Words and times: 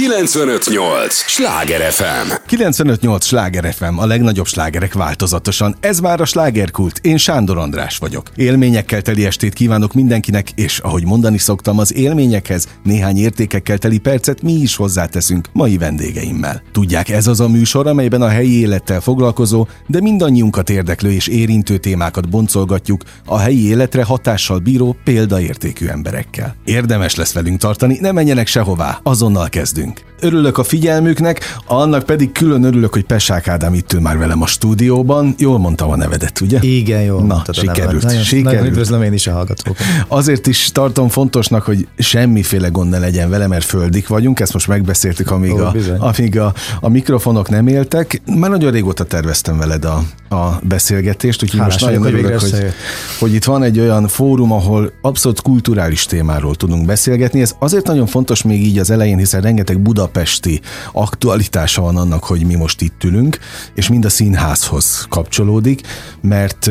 958! 0.00 1.14
Sláger 1.14 1.92
FM! 1.92 2.32
958! 2.46 3.24
Sláger 3.24 3.74
FM, 3.74 3.98
a 3.98 4.06
legnagyobb 4.06 4.46
slágerek 4.46 4.94
változatosan. 4.94 5.76
Ez 5.80 6.00
már 6.00 6.20
a 6.20 6.24
slágerkult. 6.24 6.98
Én 7.02 7.16
Sándor 7.16 7.58
András 7.58 7.98
vagyok. 7.98 8.30
Élményekkel 8.36 9.02
teli 9.02 9.26
estét 9.26 9.52
kívánok 9.52 9.92
mindenkinek, 9.92 10.50
és 10.54 10.78
ahogy 10.78 11.04
mondani 11.04 11.38
szoktam, 11.38 11.78
az 11.78 11.94
élményekhez 11.94 12.68
néhány 12.82 13.18
értékekkel 13.18 13.78
teli 13.78 13.98
percet 13.98 14.42
mi 14.42 14.52
is 14.52 14.76
hozzáteszünk 14.76 15.48
mai 15.52 15.78
vendégeimmel. 15.78 16.62
Tudják, 16.72 17.08
ez 17.08 17.26
az 17.26 17.40
a 17.40 17.48
műsor, 17.48 17.86
amelyben 17.86 18.22
a 18.22 18.28
helyi 18.28 18.60
élettel 18.60 19.00
foglalkozó, 19.00 19.66
de 19.86 20.00
mindannyiunkat 20.00 20.70
érdeklő 20.70 21.10
és 21.12 21.26
érintő 21.26 21.76
témákat 21.76 22.28
boncolgatjuk 22.28 23.02
a 23.26 23.38
helyi 23.38 23.68
életre 23.68 24.04
hatással 24.04 24.58
bíró 24.58 24.96
példaértékű 25.04 25.86
emberekkel. 25.86 26.54
Érdemes 26.64 27.14
lesz 27.14 27.32
velünk 27.32 27.60
tartani, 27.60 27.98
ne 28.00 28.12
menjenek 28.12 28.46
sehová, 28.46 29.00
azonnal 29.02 29.48
kezdünk. 29.48 29.89
Örülök 30.22 30.58
a 30.58 30.64
figyelmüknek, 30.64 31.56
annak 31.66 32.02
pedig 32.02 32.32
külön 32.32 32.62
örülök, 32.62 32.92
hogy 32.92 33.04
Pessák 33.04 33.48
Ádám 33.48 33.74
itt 33.74 33.92
ül 33.92 34.00
már 34.00 34.18
velem 34.18 34.42
a 34.42 34.46
stúdióban. 34.46 35.34
Jól 35.38 35.58
mondtam 35.58 35.90
a 35.90 35.96
nevedet, 35.96 36.40
ugye? 36.40 36.58
Igen, 36.60 37.02
jól 37.02 37.20
Na, 37.20 37.26
mondtad 37.26 37.56
a 37.56 37.60
sikerült. 37.60 38.02
Nagyon, 38.02 38.22
sikerült. 38.22 38.52
Nagyon 38.52 38.66
üdvözlöm 38.66 39.02
én 39.02 39.12
is 39.12 39.26
a 39.26 39.32
hallgatókat. 39.32 39.82
Azért 40.08 40.46
is 40.46 40.72
tartom 40.72 41.08
fontosnak, 41.08 41.62
hogy 41.62 41.88
semmiféle 41.98 42.68
gond 42.68 42.90
ne 42.90 42.98
legyen 42.98 43.30
vele, 43.30 43.46
mert 43.46 43.64
földik 43.64 44.08
vagyunk, 44.08 44.40
ezt 44.40 44.52
most 44.52 44.68
megbeszéltük, 44.68 45.30
amíg, 45.30 45.52
Ó, 45.52 45.58
a, 45.58 45.70
bizony. 45.70 45.98
amíg 45.98 46.38
a, 46.38 46.54
a 46.80 46.88
mikrofonok 46.88 47.48
nem 47.48 47.66
éltek. 47.66 48.22
Már 48.36 48.50
nagyon 48.50 48.70
régóta 48.70 49.04
terveztem 49.04 49.58
veled 49.58 49.84
a, 49.84 50.02
a 50.36 50.58
beszélgetést, 50.62 51.42
úgyhogy 51.42 51.58
Hálás 51.58 51.72
most 51.72 51.84
nagyon 51.84 52.02
hogy 52.02 52.12
örülök, 52.12 52.26
végre 52.26 52.40
hogy, 52.40 52.52
összejött. 52.52 52.74
hogy 53.18 53.34
itt 53.34 53.44
van 53.44 53.62
egy 53.62 53.80
olyan 53.80 54.08
fórum, 54.08 54.52
ahol 54.52 54.92
abszolút 55.02 55.40
kulturális 55.40 56.04
témáról 56.06 56.54
tudunk 56.54 56.86
beszélgetni. 56.86 57.40
Ez 57.40 57.54
azért 57.58 57.86
nagyon 57.86 58.06
fontos 58.06 58.42
még 58.42 58.66
így 58.66 58.78
az 58.78 58.90
elején, 58.90 59.18
hiszen 59.18 59.40
rengeteg 59.40 59.79
budapesti 59.82 60.60
aktualitása 60.92 61.82
van 61.82 61.96
annak, 61.96 62.24
hogy 62.24 62.46
mi 62.46 62.54
most 62.54 62.80
itt 62.80 63.04
ülünk, 63.04 63.38
és 63.74 63.88
mind 63.88 64.04
a 64.04 64.08
színházhoz 64.08 65.06
kapcsolódik, 65.08 65.80
mert 66.20 66.70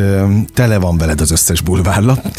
tele 0.54 0.78
van 0.78 0.98
veled 0.98 1.22
az 1.22 1.32
összes 1.32 1.62
bulvárlap, 1.62 2.38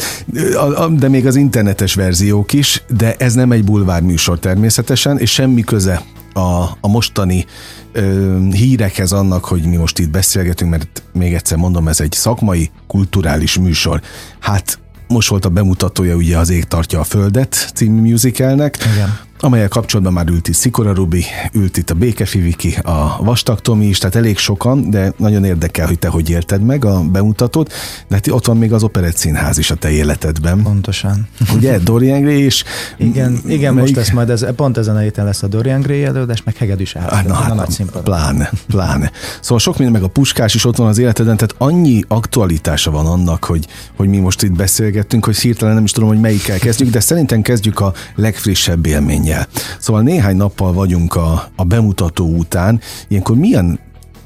de 0.97 1.07
még 1.07 1.25
az 1.25 1.35
internetes 1.35 1.93
verziók 1.93 2.53
is, 2.53 2.83
de 2.97 3.15
ez 3.15 3.33
nem 3.33 3.51
egy 3.51 3.63
bulvár 3.63 4.01
műsor 4.01 4.39
természetesen, 4.39 5.17
és 5.17 5.31
semmi 5.31 5.61
köze 5.61 6.01
a, 6.33 6.63
a 6.81 6.87
mostani 6.87 7.45
ö, 7.91 8.37
hírekhez 8.51 9.11
annak, 9.11 9.45
hogy 9.45 9.63
mi 9.63 9.75
most 9.75 9.99
itt 9.99 10.09
beszélgetünk, 10.09 10.71
mert 10.71 11.03
még 11.13 11.33
egyszer 11.33 11.57
mondom, 11.57 11.87
ez 11.87 11.99
egy 11.99 12.11
szakmai, 12.11 12.71
kulturális 12.87 13.57
műsor. 13.57 14.01
Hát 14.39 14.79
most 15.07 15.29
volt 15.29 15.45
a 15.45 15.49
bemutatója 15.49 16.15
ugye 16.15 16.37
az 16.37 16.49
Ég 16.49 16.63
tartja 16.63 16.99
a 16.99 17.03
Földet 17.03 17.71
című 17.75 18.11
musicalnek, 18.11 18.77
Igen. 18.93 19.19
Amelyel 19.41 19.67
kapcsolatban 19.67 20.13
már 20.13 20.27
ült 20.27 20.47
itt 20.47 20.55
Szikora 20.55 20.93
Rubi, 20.93 21.25
ült 21.53 21.77
itt 21.77 21.89
a 21.89 21.93
Békefi 21.93 22.39
Viki, 22.39 22.77
a 22.83 23.17
Vastag 23.23 23.59
Tomi 23.59 23.85
is, 23.85 23.97
tehát 23.97 24.15
elég 24.15 24.37
sokan, 24.37 24.89
de 24.89 25.13
nagyon 25.17 25.43
érdekel, 25.45 25.87
hogy 25.87 25.99
te 25.99 26.07
hogy 26.07 26.29
élted 26.29 26.61
meg 26.61 26.85
a 26.85 27.01
bemutatót, 27.03 27.73
de 28.07 28.15
hát 28.15 28.27
ott 28.27 28.45
van 28.45 28.57
még 28.57 28.73
az 28.73 28.83
Operett 28.83 29.15
Színház 29.15 29.57
is 29.57 29.71
a 29.71 29.75
te 29.75 29.89
életedben. 29.89 30.63
Pontosan. 30.63 31.27
Ugye, 31.55 31.77
Dorian 31.83 32.21
Gray 32.21 32.41
és... 32.43 32.63
Igen, 32.97 33.39
igen 33.47 33.73
most 33.73 33.95
lesz 33.95 34.11
majd, 34.11 34.29
ez, 34.29 34.45
pont 34.55 34.77
ezen 34.77 34.95
a 34.95 34.99
héten 34.99 35.25
lesz 35.25 35.43
a 35.43 35.47
Dorian 35.47 35.81
Gray 35.81 36.03
előadás, 36.03 36.43
meg 36.43 36.55
Hegedűs 36.55 36.95
Ah, 36.95 37.03
Árpád, 37.03 37.25
Na, 37.27 37.33
a 37.33 37.41
hát, 37.41 37.55
nagy 37.55 37.69
színpadon. 37.69 38.03
pláne, 38.03 38.51
pláne. 38.67 39.11
Szóval 39.41 39.59
sok 39.59 39.77
minden, 39.77 40.01
meg 40.01 40.09
a 40.09 40.11
puskás 40.11 40.53
is 40.55 40.65
ott 40.65 40.75
van 40.77 40.87
az 40.87 40.97
életeden, 40.97 41.37
tehát 41.37 41.55
annyi 41.57 42.03
aktualitása 42.07 42.91
van 42.91 43.05
annak, 43.05 43.43
hogy, 43.45 43.67
hogy 43.95 44.07
mi 44.07 44.17
most 44.17 44.41
itt 44.43 44.51
beszélgettünk, 44.55 45.25
hogy 45.25 45.37
hirtelen 45.37 45.73
nem 45.73 45.83
is 45.83 45.91
tudom, 45.91 46.09
hogy 46.09 46.19
melyikkel 46.19 46.57
kezdjük, 46.59 46.89
de 46.89 46.99
szerintem 46.99 47.41
kezdjük 47.41 47.79
a 47.79 47.93
legfrissebb 48.15 48.85
élménnyel. 48.85 49.30
Szóval 49.79 50.01
néhány 50.01 50.35
nappal 50.35 50.73
vagyunk 50.73 51.15
a, 51.15 51.43
a 51.55 51.63
bemutató 51.63 52.35
után. 52.35 52.79
Ilyenkor 53.07 53.35
milyen 53.35 53.79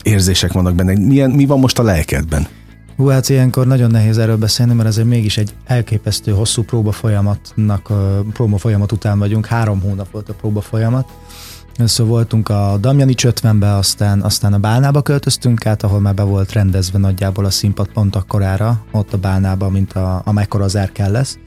érzések 0.03 0.52
vannak 0.52 0.75
benne? 0.75 0.98
Milyen, 0.98 1.30
mi 1.30 1.45
van 1.45 1.59
most 1.59 1.80
a 1.80 1.84
lelkedben? 1.84 2.48
Hú, 2.95 3.08
hát 3.08 3.30
ilyenkor 3.30 3.67
nagyon 3.67 3.92
nehéz 3.92 4.17
erről 4.17 4.38
beszélni, 4.38 4.73
mert 4.73 4.88
azért 4.88 5.08
mégis 5.08 5.38
egy 5.38 5.54
elképesztő 5.66 6.32
hosszú 6.32 6.64
próba 6.64 6.92
folyamatnak, 6.92 7.92
próba 8.33 8.58
folyamat 8.58 8.92
után 8.92 9.20
vagyunk, 9.20 9.45
három 9.45 9.82
hónap 9.82 10.11
volt 10.11 10.30
a 10.30 10.33
próba 10.33 10.61
folyamat. 10.61 11.10
Először 11.77 12.05
voltunk 12.05 12.49
a 12.49 12.77
Damjani 12.80 13.14
Csötvenbe, 13.14 13.76
aztán, 13.76 14.22
aztán 14.22 14.54
a 14.54 14.58
Bálnába 14.58 15.02
költöztünk 15.02 15.66
át, 15.66 15.83
ahol 15.83 15.99
már 15.99 16.14
be 16.14 16.23
volt 16.23 16.52
rendezve 16.52 16.98
nagyjából 16.98 17.45
a 17.45 17.49
színpad 17.49 17.87
pont 17.87 18.16
akkorára, 18.16 18.83
ott 18.92 19.14
a 19.14 19.17
Bálnába, 19.17 19.70
mint 19.70 19.93
a, 19.93 20.22
amekkora 20.26 20.64
az 20.64 20.76
Erkel 20.76 21.11
lesz. 21.11 21.37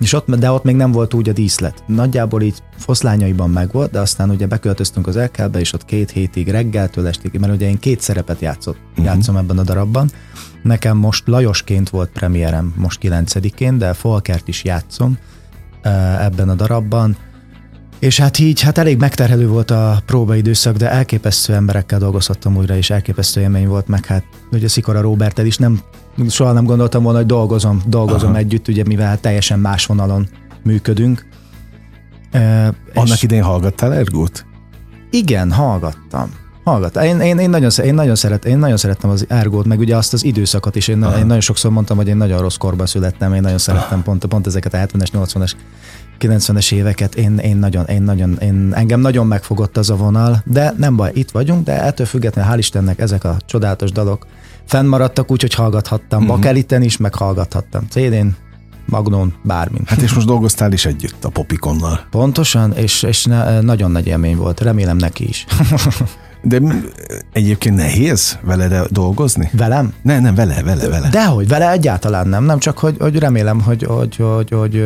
És 0.00 0.12
ott, 0.12 0.34
de 0.34 0.50
ott 0.50 0.64
még 0.64 0.76
nem 0.76 0.92
volt 0.92 1.14
úgy 1.14 1.28
a 1.28 1.32
díszlet. 1.32 1.82
Nagyjából 1.86 2.42
így 2.42 2.62
foszlányaiban 2.78 3.50
megvolt, 3.50 3.90
de 3.90 4.00
aztán 4.00 4.30
ugye 4.30 4.46
beköltöztünk 4.46 5.06
az 5.06 5.16
Erkelbe, 5.16 5.60
és 5.60 5.72
ott 5.72 5.84
két 5.84 6.10
hétig 6.10 6.48
reggeltől 6.48 7.06
estig, 7.06 7.38
mert 7.40 7.52
ugye 7.52 7.68
én 7.68 7.78
két 7.78 8.00
szerepet 8.00 8.40
játszott, 8.40 8.76
uh-huh. 8.90 9.04
játszom 9.04 9.36
ebben 9.36 9.58
a 9.58 9.62
darabban. 9.62 10.10
Nekem 10.62 10.96
most 10.96 11.26
Lajosként 11.26 11.88
volt 11.88 12.10
premierem, 12.10 12.74
most 12.76 12.98
9-én, 13.02 13.78
de 13.78 13.92
Folkert 13.92 14.48
is 14.48 14.64
játszom 14.64 15.18
ebben 16.20 16.48
a 16.48 16.54
darabban. 16.54 17.16
És 17.98 18.20
hát 18.20 18.38
így, 18.38 18.60
hát 18.60 18.78
elég 18.78 18.98
megterhelő 18.98 19.48
volt 19.48 19.70
a 19.70 20.02
próbaidőszak, 20.06 20.76
de 20.76 20.90
elképesztő 20.90 21.54
emberekkel 21.54 21.98
dolgozhattam 21.98 22.56
újra, 22.56 22.76
és 22.76 22.90
elképesztő 22.90 23.40
élmény 23.40 23.68
volt, 23.68 23.88
meg 23.88 24.06
hát 24.06 24.24
ugye 24.52 24.68
Szikora 24.68 25.00
Róbertel 25.00 25.46
is 25.46 25.56
nem, 25.56 25.80
soha 26.28 26.52
nem 26.52 26.64
gondoltam 26.64 27.02
volna, 27.02 27.18
hogy 27.18 27.26
dolgozom, 27.26 27.82
dolgozom 27.86 28.30
Aha. 28.30 28.38
együtt, 28.38 28.68
ugye 28.68 28.82
mivel 28.86 29.20
teljesen 29.20 29.58
más 29.58 29.86
vonalon 29.86 30.28
működünk. 30.62 31.26
E, 32.30 32.64
Annak 32.94 33.14
és 33.14 33.22
idején 33.22 33.44
hallgattál 33.44 33.94
Ergót? 33.94 34.44
igen, 35.10 35.52
hallgattam. 35.52 36.30
Hallgattam. 36.64 37.02
Én, 37.02 37.20
én, 37.20 37.38
én, 37.38 37.50
nagyon, 37.50 37.70
én, 37.84 37.94
nagyon 37.94 38.14
szeret, 38.14 38.44
én 38.44 38.58
nagyon 38.58 38.76
szerettem 38.76 39.10
az 39.10 39.24
Ergót, 39.28 39.66
meg 39.66 39.78
ugye 39.78 39.96
azt 39.96 40.12
az 40.12 40.24
időszakot 40.24 40.76
is. 40.76 40.88
Én, 40.88 41.02
Aha. 41.02 41.18
én 41.18 41.26
nagyon 41.26 41.40
sokszor 41.40 41.70
mondtam, 41.70 41.96
hogy 41.96 42.08
én 42.08 42.16
nagyon 42.16 42.40
rossz 42.40 42.56
korban 42.56 42.86
születtem, 42.86 43.34
én 43.34 43.40
nagyon 43.40 43.58
szerettem 43.58 44.02
pont, 44.02 44.24
pont 44.24 44.46
ezeket 44.46 44.74
a 44.74 44.78
70-es, 44.78 45.08
80-es 45.12 45.52
90-es 46.20 46.72
éveket, 46.72 47.14
én, 47.14 47.38
én 47.38 47.56
nagyon, 47.56 47.84
én 47.84 48.02
nagyon, 48.02 48.38
én, 48.42 48.72
engem 48.74 49.00
nagyon 49.00 49.26
megfogott 49.26 49.76
az 49.76 49.90
a 49.90 49.96
vonal, 49.96 50.42
de 50.44 50.74
nem 50.76 50.96
baj, 50.96 51.10
itt 51.14 51.30
vagyunk, 51.30 51.64
de 51.64 51.82
ettől 51.82 52.06
függetlenül 52.06 52.52
hál' 52.52 52.58
Istennek 52.58 53.00
ezek 53.00 53.24
a 53.24 53.36
csodálatos 53.46 53.92
dalok 53.92 54.26
fennmaradtak, 54.66 55.30
úgyhogy 55.30 55.54
hallgathattam, 55.54 56.22
uh-huh. 56.22 56.36
bakeliten 56.36 56.82
is, 56.82 56.96
meg 56.96 57.14
hallgathattam 57.14 57.86
CD-n, 57.88 58.26
Magnon, 58.86 59.34
bármin. 59.42 59.82
Hát 59.86 60.00
és 60.00 60.12
most 60.12 60.26
dolgoztál 60.26 60.72
is 60.72 60.84
együtt 60.84 61.24
a 61.24 61.28
Popikonnal. 61.28 62.00
Pontosan, 62.10 62.72
és, 62.72 63.02
és 63.02 63.24
ne, 63.24 63.60
nagyon 63.60 63.90
nagy 63.90 64.06
élmény 64.06 64.36
volt, 64.36 64.60
remélem 64.60 64.96
neki 64.96 65.28
is. 65.28 65.46
De 66.42 66.60
egyébként 67.32 67.76
nehéz 67.76 68.38
vele 68.42 68.86
dolgozni? 68.90 69.50
Velem? 69.52 69.92
Ne, 70.02 70.20
nem, 70.20 70.34
vele, 70.34 70.62
vele, 70.62 70.88
vele. 70.88 71.08
Dehogy, 71.08 71.48
vele 71.48 71.70
egyáltalán 71.70 72.28
nem, 72.28 72.44
nem 72.44 72.58
csak, 72.58 72.78
hogy, 72.78 72.96
hogy 72.98 73.18
remélem, 73.18 73.60
hogy, 73.60 73.82
hogy, 73.82 74.16
hogy, 74.16 74.50
hogy 74.50 74.84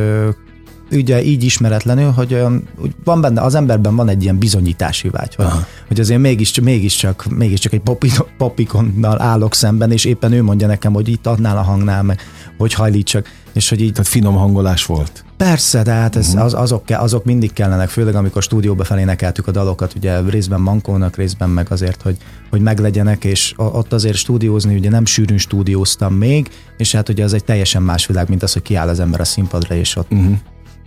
ugye 0.94 1.22
így 1.22 1.44
ismeretlenül, 1.44 2.10
hogy 2.10 2.34
olyan, 2.34 2.68
van 3.04 3.20
benne, 3.20 3.40
az 3.40 3.54
emberben 3.54 3.96
van 3.96 4.08
egy 4.08 4.22
ilyen 4.22 4.38
bizonyítási 4.38 5.08
vágy, 5.08 5.34
hogy, 5.34 5.44
Aha. 5.44 5.66
hogy 5.88 6.00
azért 6.00 6.20
mégis, 6.20 6.60
mégiscsak, 6.60 7.26
mégiscsak 7.28 7.72
egy 7.72 7.80
popi, 7.80 8.10
popikonnal 8.38 9.22
állok 9.22 9.54
szemben, 9.54 9.92
és 9.92 10.04
éppen 10.04 10.32
ő 10.32 10.42
mondja 10.42 10.66
nekem, 10.66 10.92
hogy 10.92 11.08
itt 11.08 11.26
adnál 11.26 11.56
a 11.56 11.62
hangnál, 11.62 12.02
meg 12.02 12.20
hogy 12.58 12.72
hajlítsak, 12.72 13.26
és 13.52 13.68
hogy 13.68 13.80
így 13.80 13.92
Tehát 13.92 14.08
finom 14.08 14.34
hangolás 14.34 14.86
volt. 14.86 15.24
Persze, 15.36 15.82
de 15.82 15.92
hát 15.92 16.16
ez, 16.16 16.34
az, 16.34 16.54
azok, 16.54 16.82
azok 16.88 17.24
mindig 17.24 17.52
kellenek, 17.52 17.88
főleg 17.88 18.14
amikor 18.14 18.42
stúdióba 18.42 18.84
felénekeltük 18.84 19.46
a 19.46 19.50
dalokat, 19.50 19.94
ugye 19.94 20.20
részben 20.20 20.60
mankónak, 20.60 21.16
részben 21.16 21.50
meg 21.50 21.66
azért, 21.70 22.02
hogy, 22.02 22.16
hogy 22.50 22.60
meglegyenek, 22.60 23.24
és 23.24 23.54
ott 23.56 23.92
azért 23.92 24.16
stúdiózni, 24.16 24.76
ugye 24.76 24.90
nem 24.90 25.04
sűrűn 25.04 25.38
stúdióztam 25.38 26.14
még, 26.14 26.50
és 26.76 26.92
hát 26.92 27.08
ugye 27.08 27.24
az 27.24 27.32
egy 27.32 27.44
teljesen 27.44 27.82
más 27.82 28.06
világ, 28.06 28.28
mint 28.28 28.42
az, 28.42 28.52
hogy 28.52 28.62
kiáll 28.62 28.88
az 28.88 29.00
ember 29.00 29.20
a 29.20 29.24
színpadra, 29.24 29.74
és 29.74 29.96
ott, 29.96 30.12
Uh-huh. 30.12 30.36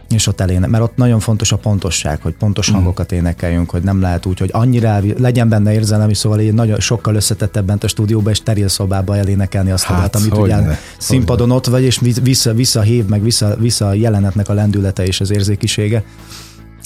És 0.10 0.28
ott 0.28 0.42
eléne, 0.42 0.68
mert 0.68 0.84
ott 0.84 0.96
nagyon 0.96 1.20
fontos 1.20 1.52
a 1.52 1.58
pontosság, 1.58 2.22
hogy 2.22 2.34
pontos 2.34 2.70
hangokat 2.70 3.12
énekeljünk, 3.12 3.70
hogy 3.70 3.84
nem 3.84 4.02
lehet 4.02 4.26
úgy, 4.26 4.40
hogy 4.40 4.50
annyira 4.54 5.00
legyen 5.18 5.50
benne 5.50 5.74
érzelem, 5.74 6.10
és 6.10 6.18
szóval 6.18 6.40
így 6.40 6.54
nagyon 6.54 6.80
sokkal 6.80 7.16
összetettebb 7.16 7.66
bent 7.66 7.84
a 7.84 7.88
stúdióba, 7.88 8.30
és 8.30 8.44
teril 8.44 8.68
szobába 8.68 9.18
elénekelni 9.18 9.72
azt 9.72 9.90
a 9.90 9.94
Hát, 9.94 10.12
dalt, 10.12 10.16
amit 10.16 10.38
ugye 10.38 10.78
színpadon 10.98 11.52
ott 11.52 11.66
vagy, 11.66 11.84
és 11.84 12.00
vissza, 12.22 12.54
vissza 12.54 12.82
hív, 12.82 13.06
meg 13.06 13.24
vissza, 13.24 13.56
vissza 13.56 13.88
a 13.88 13.94
jelenetnek 13.94 14.50
a 14.50 14.54
lendülete 14.54 15.06
és 15.06 15.22
az 15.22 15.32
érzékisége. 15.32 16.04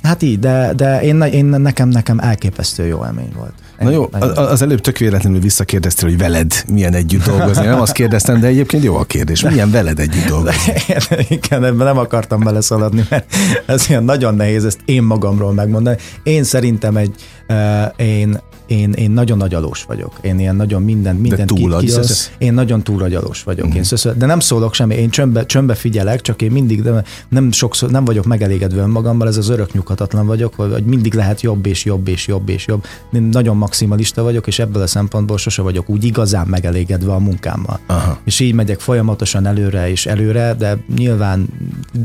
Hát 0.03 0.21
így, 0.21 0.39
de, 0.39 0.73
de 0.73 1.01
én, 1.01 1.21
én, 1.21 1.45
nekem, 1.45 1.89
nekem 1.89 2.19
elképesztő 2.19 2.85
jó 2.85 3.05
élmény 3.05 3.31
volt. 3.35 3.53
Na 3.81 3.89
jó, 3.89 4.09
az 4.35 4.61
előbb 4.61 4.81
tök 4.81 4.97
véletlenül 4.97 5.39
visszakérdeztél, 5.39 6.09
hogy 6.09 6.17
veled 6.17 6.53
milyen 6.71 6.93
együtt 6.93 7.23
dolgozni. 7.23 7.65
Nem 7.65 7.81
azt 7.81 7.93
kérdeztem, 7.93 8.39
de 8.39 8.47
egyébként 8.47 8.83
jó 8.83 8.95
a 8.95 9.03
kérdés. 9.03 9.41
Milyen 9.41 9.71
veled 9.71 9.99
együtt 9.99 10.25
dolgozni? 10.25 10.73
Igen, 11.29 11.63
ebben 11.63 11.85
nem 11.85 11.97
akartam 11.97 12.43
beleszaladni, 12.43 13.05
mert 13.09 13.35
ez 13.65 13.89
ilyen 13.89 14.03
nagyon 14.03 14.35
nehéz 14.35 14.65
ezt 14.65 14.79
én 14.85 15.03
magamról 15.03 15.53
megmondani. 15.53 15.97
Én 16.23 16.43
szerintem 16.43 16.97
egy, 16.97 17.15
uh, 17.49 17.57
én, 17.95 18.41
én, 18.71 18.91
én 18.91 19.11
nagyon 19.11 19.37
nagy 19.37 19.53
alós 19.53 19.83
vagyok. 19.83 20.13
Én 20.21 20.39
ilyen 20.39 20.55
nagyon 20.55 20.81
minden, 20.81 21.15
mindent 21.15 21.47
túlagyalsz? 21.47 21.83
kiszöszöl- 21.83 22.35
Én 22.37 22.53
nagyon 22.53 22.83
túlagyalós 22.83 23.43
vagyok. 23.43 23.67
Mm. 23.67 23.71
Én 23.71 23.83
szöszöl, 23.83 24.13
de 24.13 24.25
nem 24.25 24.39
szólok 24.39 24.73
semmi, 24.73 24.95
én 24.95 25.09
csömbbe, 25.09 25.45
csömbbe 25.45 25.73
figyelek, 25.73 26.21
csak 26.21 26.41
én 26.41 26.51
mindig 26.51 26.81
de 26.81 27.03
nem 27.29 27.51
sokszor 27.51 27.89
nem 27.91 28.05
vagyok 28.05 28.25
megelégedve 28.25 28.81
önmagammal, 28.81 29.27
ez 29.27 29.37
az 29.37 29.49
örök 29.49 29.73
nyugalom 29.73 29.89
megfoghatatlan 29.91 30.25
vagyok, 30.25 30.55
hogy 30.55 30.85
mindig 30.85 31.13
lehet 31.13 31.41
jobb 31.41 31.65
és 31.65 31.85
jobb 31.85 32.07
és 32.07 32.27
jobb 32.27 32.49
és 32.49 32.67
jobb. 32.67 32.85
Én 33.13 33.21
nagyon 33.21 33.57
maximalista 33.57 34.23
vagyok, 34.23 34.47
és 34.47 34.59
ebből 34.59 34.81
a 34.81 34.87
szempontból 34.87 35.37
sose 35.37 35.61
vagyok 35.61 35.89
úgy 35.89 36.03
igazán 36.03 36.47
megelégedve 36.47 37.13
a 37.13 37.19
munkámmal. 37.19 37.79
Aha. 37.85 38.19
És 38.23 38.39
így 38.39 38.53
megyek 38.53 38.79
folyamatosan 38.79 39.45
előre 39.45 39.89
és 39.89 40.05
előre, 40.05 40.53
de 40.53 40.77
nyilván 40.95 41.47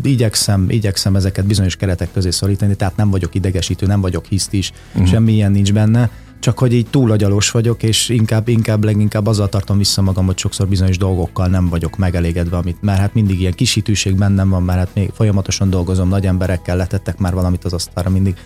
igyekszem, 0.02 0.66
igyekszem 0.69 1.16
ezeket 1.16 1.46
bizonyos 1.46 1.76
keretek 1.76 2.12
közé 2.12 2.30
szorítani, 2.30 2.74
tehát 2.74 2.96
nem 2.96 3.10
vagyok 3.10 3.34
idegesítő, 3.34 3.86
nem 3.86 4.00
vagyok 4.00 4.24
hisztis, 4.24 4.72
uh-huh. 4.92 5.08
semmilyen 5.08 5.52
nincs 5.52 5.72
benne 5.72 6.10
csak 6.40 6.58
hogy 6.58 6.72
így 6.72 6.86
túl 6.90 7.10
agyalós 7.10 7.50
vagyok, 7.50 7.82
és 7.82 8.08
inkább, 8.08 8.48
inkább 8.48 8.84
leginkább 8.84 9.26
azzal 9.26 9.48
tartom 9.48 9.78
vissza 9.78 10.02
magam, 10.02 10.26
hogy 10.26 10.38
sokszor 10.38 10.68
bizonyos 10.68 10.98
dolgokkal 10.98 11.46
nem 11.46 11.68
vagyok 11.68 11.96
megelégedve, 11.96 12.56
amit, 12.56 12.82
mert 12.82 12.98
hát 12.98 13.14
mindig 13.14 13.40
ilyen 13.40 13.52
kisítőség 13.52 14.16
bennem 14.16 14.48
van, 14.48 14.62
mert 14.62 14.78
hát 14.78 14.94
még 14.94 15.10
folyamatosan 15.14 15.70
dolgozom, 15.70 16.08
nagy 16.08 16.26
emberekkel 16.26 16.76
letettek 16.76 17.18
már 17.18 17.34
valamit 17.34 17.64
az 17.64 17.72
asztalra, 17.72 18.10
mindig 18.10 18.36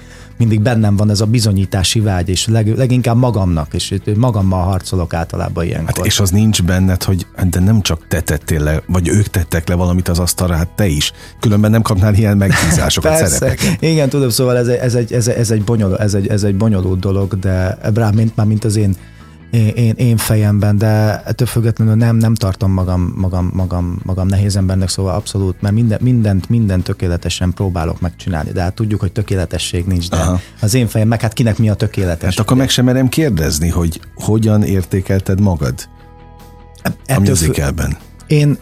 mindig 0.40 0.60
bennem 0.60 0.96
van 0.96 1.10
ez 1.10 1.20
a 1.20 1.26
bizonyítási 1.26 2.00
vágy, 2.00 2.28
és 2.28 2.46
leg, 2.46 2.76
leginkább 2.76 3.16
magamnak, 3.16 3.74
és 3.74 3.94
magammal 4.16 4.62
harcolok 4.62 5.14
általában 5.14 5.64
ilyenkor. 5.64 5.96
Hát 5.96 6.06
és 6.06 6.20
az 6.20 6.30
nincs 6.30 6.62
benned, 6.62 7.02
hogy 7.02 7.26
de 7.50 7.60
nem 7.60 7.82
csak 7.82 8.06
te 8.08 8.20
tettél 8.20 8.62
le, 8.62 8.82
vagy 8.86 9.08
ők 9.08 9.26
tettek 9.26 9.68
le 9.68 9.74
valamit 9.74 10.08
az 10.08 10.18
asztalra, 10.18 10.54
hát 10.54 10.68
te 10.68 10.86
is. 10.86 11.12
Különben 11.40 11.70
nem 11.70 11.82
kapnál 11.82 12.14
ilyen 12.14 12.36
megbízásokat, 12.36 13.16
szerepeket. 13.16 13.82
Igen, 13.82 14.08
tudom, 14.08 14.28
szóval 14.28 14.56
ez 14.56 14.66
egy, 14.66 14.78
ez 14.78 14.94
egy, 14.94 15.12
ez 15.12 15.28
egy, 15.28 15.38
ez 15.38 15.50
egy, 15.50 15.64
bonyolult, 15.64 16.00
ez 16.00 16.14
egy, 16.14 16.26
ez 16.26 16.42
egy 16.42 16.56
bonyolult 16.56 16.98
dolog, 16.98 17.38
de 17.38 17.78
rá, 17.94 18.10
mint, 18.10 18.36
már 18.36 18.46
mint 18.46 18.64
az 18.64 18.76
én 18.76 18.96
én, 19.50 19.94
én 19.96 20.16
fejemben, 20.16 20.78
de 20.78 21.22
ettől 21.24 21.46
függetlenül 21.46 21.94
nem, 21.94 22.16
nem 22.16 22.34
tartom 22.34 22.72
magam, 22.72 23.12
magam, 23.16 23.50
magam, 23.54 24.00
magam 24.02 24.26
nehéz 24.26 24.56
embernek, 24.56 24.88
szóval 24.88 25.14
abszolút, 25.14 25.60
mert 25.60 25.74
minden, 25.74 25.98
mindent, 26.02 26.48
mindent 26.48 26.84
tökéletesen 26.84 27.52
próbálok 27.52 28.00
megcsinálni, 28.00 28.52
de 28.52 28.60
hát 28.60 28.74
tudjuk, 28.74 29.00
hogy 29.00 29.12
tökéletesség 29.12 29.84
nincs, 29.84 30.08
de 30.08 30.16
Aha. 30.16 30.40
az 30.60 30.74
én 30.74 30.86
fejem, 30.86 31.08
meg 31.08 31.20
hát 31.20 31.32
kinek 31.32 31.58
mi 31.58 31.68
a 31.68 31.74
tökéletes. 31.74 32.36
Hát 32.36 32.44
akkor 32.44 32.56
meg 32.56 32.68
sem 32.68 32.84
merem 32.84 33.08
kérdezni, 33.08 33.68
hogy 33.68 34.00
hogyan 34.14 34.62
értékelted 34.62 35.40
magad 35.40 35.74
Ettől 36.82 37.16
a 37.16 37.20
musicalben. 37.20 37.96
Én, 38.26 38.58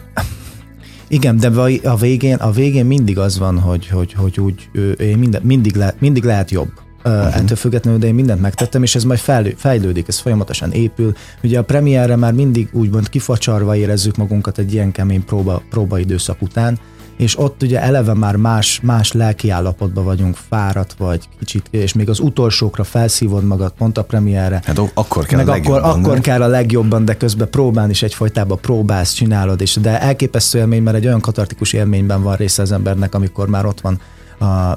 igen, 1.07 1.37
de 1.37 1.47
a 1.83 1.95
végén, 1.95 2.35
a 2.35 2.51
végén 2.51 2.85
mindig 2.85 3.17
az 3.17 3.37
van, 3.37 3.59
hogy, 3.59 3.87
hogy, 3.87 4.13
hogy 4.13 4.39
úgy, 4.39 4.69
én 4.99 5.17
minden, 5.17 5.41
mindig, 5.41 5.75
le, 5.75 5.95
mindig 5.99 6.23
lehet 6.23 6.51
jobb 6.51 6.71
uh-huh. 7.03 7.35
ettől 7.35 7.57
függetlenül, 7.57 7.99
de 7.99 8.07
én 8.07 8.13
mindent 8.13 8.41
megtettem, 8.41 8.83
és 8.83 8.95
ez 8.95 9.03
majd 9.03 9.19
fejlődik, 9.55 10.07
ez 10.07 10.19
folyamatosan 10.19 10.71
épül. 10.71 11.13
Ugye 11.43 11.59
a 11.59 11.63
premierre 11.63 12.15
már 12.15 12.33
mindig 12.33 12.69
úgymond 12.71 13.09
kifacsarva 13.09 13.75
érezzük 13.75 14.15
magunkat 14.15 14.57
egy 14.57 14.73
ilyen 14.73 14.91
kemény 14.91 15.25
próba, 15.25 15.61
próbaidőszak 15.69 16.41
után, 16.41 16.79
és 17.19 17.39
ott 17.39 17.63
ugye 17.63 17.81
eleve 17.81 18.13
már 18.13 18.35
más, 18.35 18.79
más 18.83 19.11
lelki 19.11 19.49
állapotban 19.49 20.03
vagyunk, 20.03 20.37
fáradt 20.49 20.93
vagy 20.97 21.29
kicsit, 21.39 21.67
és 21.69 21.93
még 21.93 22.09
az 22.09 22.19
utolsókra 22.19 22.83
felszívod 22.83 23.43
magad 23.43 23.71
pont 23.77 23.97
a 23.97 24.03
premierre. 24.03 24.61
Hát 24.65 24.81
akkor 24.93 25.25
kell 25.25 25.37
meg 25.37 25.47
a 25.47 25.51
legjobban, 25.51 25.83
akkor, 25.83 25.99
akkor 26.01 26.19
kell 26.19 26.41
a 26.41 26.47
legjobban, 26.47 27.05
de 27.05 27.17
közben 27.17 27.49
próbálni 27.49 27.91
is 27.91 28.03
egyfajtában 28.03 28.59
próbálsz, 28.61 29.11
csinálod, 29.11 29.61
és 29.61 29.75
de 29.75 30.01
elképesztő 30.01 30.57
élmény, 30.57 30.83
mert 30.83 30.97
egy 30.97 31.05
olyan 31.05 31.21
katartikus 31.21 31.73
élményben 31.73 32.23
van 32.23 32.35
része 32.35 32.61
az 32.61 32.71
embernek, 32.71 33.15
amikor 33.15 33.47
már 33.47 33.65
ott 33.65 33.81
van 33.81 33.99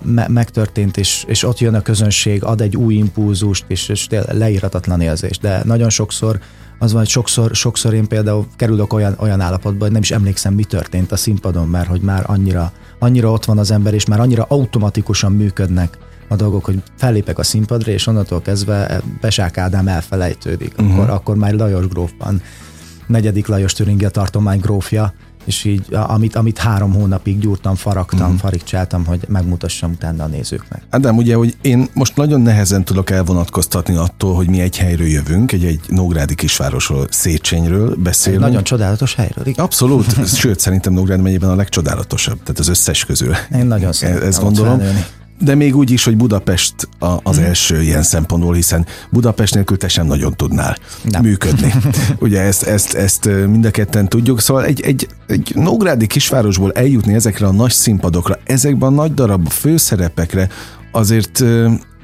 me, 0.03 0.29
megtörtént, 0.29 0.97
és, 0.97 1.25
és 1.27 1.43
ott 1.43 1.59
jön 1.59 1.75
a 1.75 1.83
közönség, 1.83 2.45
ad 2.45 2.61
egy 2.61 2.77
új 2.77 2.95
impulzust, 2.95 3.65
és, 3.69 3.89
és 3.89 4.07
leírhatatlan 4.33 5.01
érzés. 5.01 5.39
De 5.39 5.63
nagyon 5.65 5.91
sokszor 5.91 6.41
az 6.79 6.93
van, 6.93 7.01
hogy 7.01 7.11
sokszor, 7.11 7.55
sokszor 7.55 7.95
én 7.95 8.09
például 8.09 8.47
kerülök 8.57 8.93
olyan, 8.93 9.15
olyan 9.19 9.41
állapotba, 9.41 9.85
hogy 9.85 9.93
nem 9.93 10.03
is 10.03 10.11
emlékszem, 10.11 10.55
mi 10.55 10.65
történt 10.65 11.13
a 11.13 11.17
színpadon, 11.17 11.69
mert 11.69 11.89
hogy 11.89 12.01
már 12.01 12.25
annyira, 12.27 12.73
annyira 12.99 13.31
ott 13.33 13.45
van 13.45 13.59
az 13.59 13.71
ember, 13.71 13.95
és 13.95 14.07
már 14.07 14.21
annyira 14.21 14.47
automatikusan 14.49 15.33
működnek 15.33 15.99
a 16.29 16.37
dolgok, 16.37 16.65
hogy 16.65 16.83
fellépek 16.97 17.39
a 17.39 17.43
színpadra, 17.43 17.93
és 17.93 18.07
onnantól 18.07 18.43
kezdve 18.43 19.01
Besák 19.21 19.59
Ádám 19.59 19.89
elfelejtődik. 19.89 20.75
Uh-huh. 20.79 20.95
Akkor, 20.95 21.11
akkor 21.11 21.37
már 21.37 21.55
Lajos 21.55 21.87
grófban, 21.87 22.43
negyedik 23.07 23.47
Lajos 23.47 23.73
Türingia 23.73 24.09
tartomány 24.09 24.61
grófja, 24.61 25.15
és 25.45 25.65
így 25.65 25.87
amit, 25.91 26.37
amit 26.37 26.59
három 26.59 26.93
hónapig 26.93 27.39
gyúrtam, 27.39 27.75
faragtam, 27.75 28.21
uh-huh. 28.21 28.39
farigcsáltam, 28.39 29.05
hogy 29.05 29.21
megmutassam 29.29 29.91
utána 29.91 30.25
a 30.25 30.27
nézőknek. 30.27 30.83
Ádám, 30.91 31.17
ugye, 31.17 31.35
hogy 31.35 31.57
én 31.61 31.89
most 31.93 32.17
nagyon 32.17 32.41
nehezen 32.41 32.85
tudok 32.85 33.11
elvonatkoztatni 33.11 33.97
attól, 33.97 34.35
hogy 34.35 34.49
mi 34.49 34.61
egy 34.61 34.79
helyről 34.79 35.07
jövünk, 35.07 35.53
egy, 35.53 35.65
egy 35.65 35.81
Nógrádi 35.89 36.35
kisvárosról, 36.35 37.07
Széchenyről 37.11 37.97
beszélünk. 37.97 38.43
Egy 38.43 38.49
nagyon 38.49 38.65
csodálatos 38.65 39.15
helyről. 39.15 39.47
Igen. 39.47 39.65
Abszolút, 39.65 40.27
sőt, 40.41 40.61
szerintem 40.61 40.93
Nógrád 40.93 41.21
megyében 41.21 41.51
a 41.51 41.55
legcsodálatosabb, 41.55 42.39
tehát 42.43 42.59
az 42.59 42.69
összes 42.69 43.05
közül. 43.05 43.35
Én 43.55 43.67
nagyon 43.67 43.93
szeretem. 43.93 44.29
Ezt 44.29 44.41
gondolom. 44.41 44.79
Felnőni 44.79 45.05
de 45.43 45.55
még 45.55 45.77
úgy 45.77 45.91
is, 45.91 46.05
hogy 46.05 46.17
Budapest 46.17 46.89
a, 46.99 47.19
az 47.23 47.39
mm. 47.39 47.43
első 47.43 47.83
ilyen 47.83 48.03
szempontból, 48.03 48.55
hiszen 48.55 48.87
Budapest 49.11 49.55
nélkül 49.55 49.77
te 49.77 49.89
sem 49.89 50.07
nagyon 50.07 50.35
tudnál 50.37 50.77
Nem. 51.11 51.23
működni. 51.23 51.73
Ugye 52.19 52.41
ezt, 52.41 52.63
ezt, 52.63 52.95
ezt 52.95 53.25
mind 53.25 53.65
a 53.65 53.71
ketten 53.71 54.09
tudjuk, 54.09 54.41
szóval 54.41 54.65
egy, 54.65 54.81
egy, 54.81 55.09
egy 55.27 55.53
Nógrádi 55.55 56.07
kisvárosból 56.07 56.73
eljutni 56.73 57.15
ezekre 57.15 57.47
a 57.47 57.53
nagy 57.53 57.71
színpadokra, 57.71 58.39
ezekben 58.45 58.89
a 58.89 58.95
nagy 58.95 59.15
darab 59.15 59.49
főszerepekre, 59.49 60.49
azért 60.93 61.45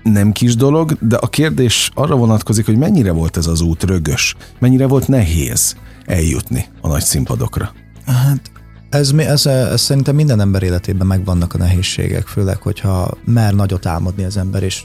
nem 0.03 0.33
kis 0.33 0.57
dolog, 0.57 0.97
de 1.01 1.17
a 1.17 1.29
kérdés 1.29 1.91
arra 1.95 2.17
vonatkozik, 2.17 2.67
hogy 2.67 2.77
mennyire 2.77 3.13
volt 3.13 3.37
ez 3.37 3.47
az 3.47 3.61
út 3.61 3.83
rögös, 3.83 4.37
mennyire 4.59 4.87
volt 4.87 5.09
nehéz 5.09 5.77
eljutni 6.07 6.65
a 6.81 6.89
nagy 6.89 7.03
színpadokra. 7.03 7.73
Hát 8.07 8.51
ez, 8.91 9.13
ez, 9.17 9.47
ez 9.47 9.81
szerintem 9.81 10.15
minden 10.15 10.41
ember 10.41 10.63
életében 10.63 11.07
megvannak 11.07 11.55
a 11.55 11.59
nehézségek, 11.59 12.27
főleg, 12.27 12.63
hogyha 12.63 13.11
mer 13.25 13.55
nagyot 13.55 13.87
álmodni 13.87 14.25
az 14.25 14.37
ember, 14.37 14.63
és, 14.63 14.83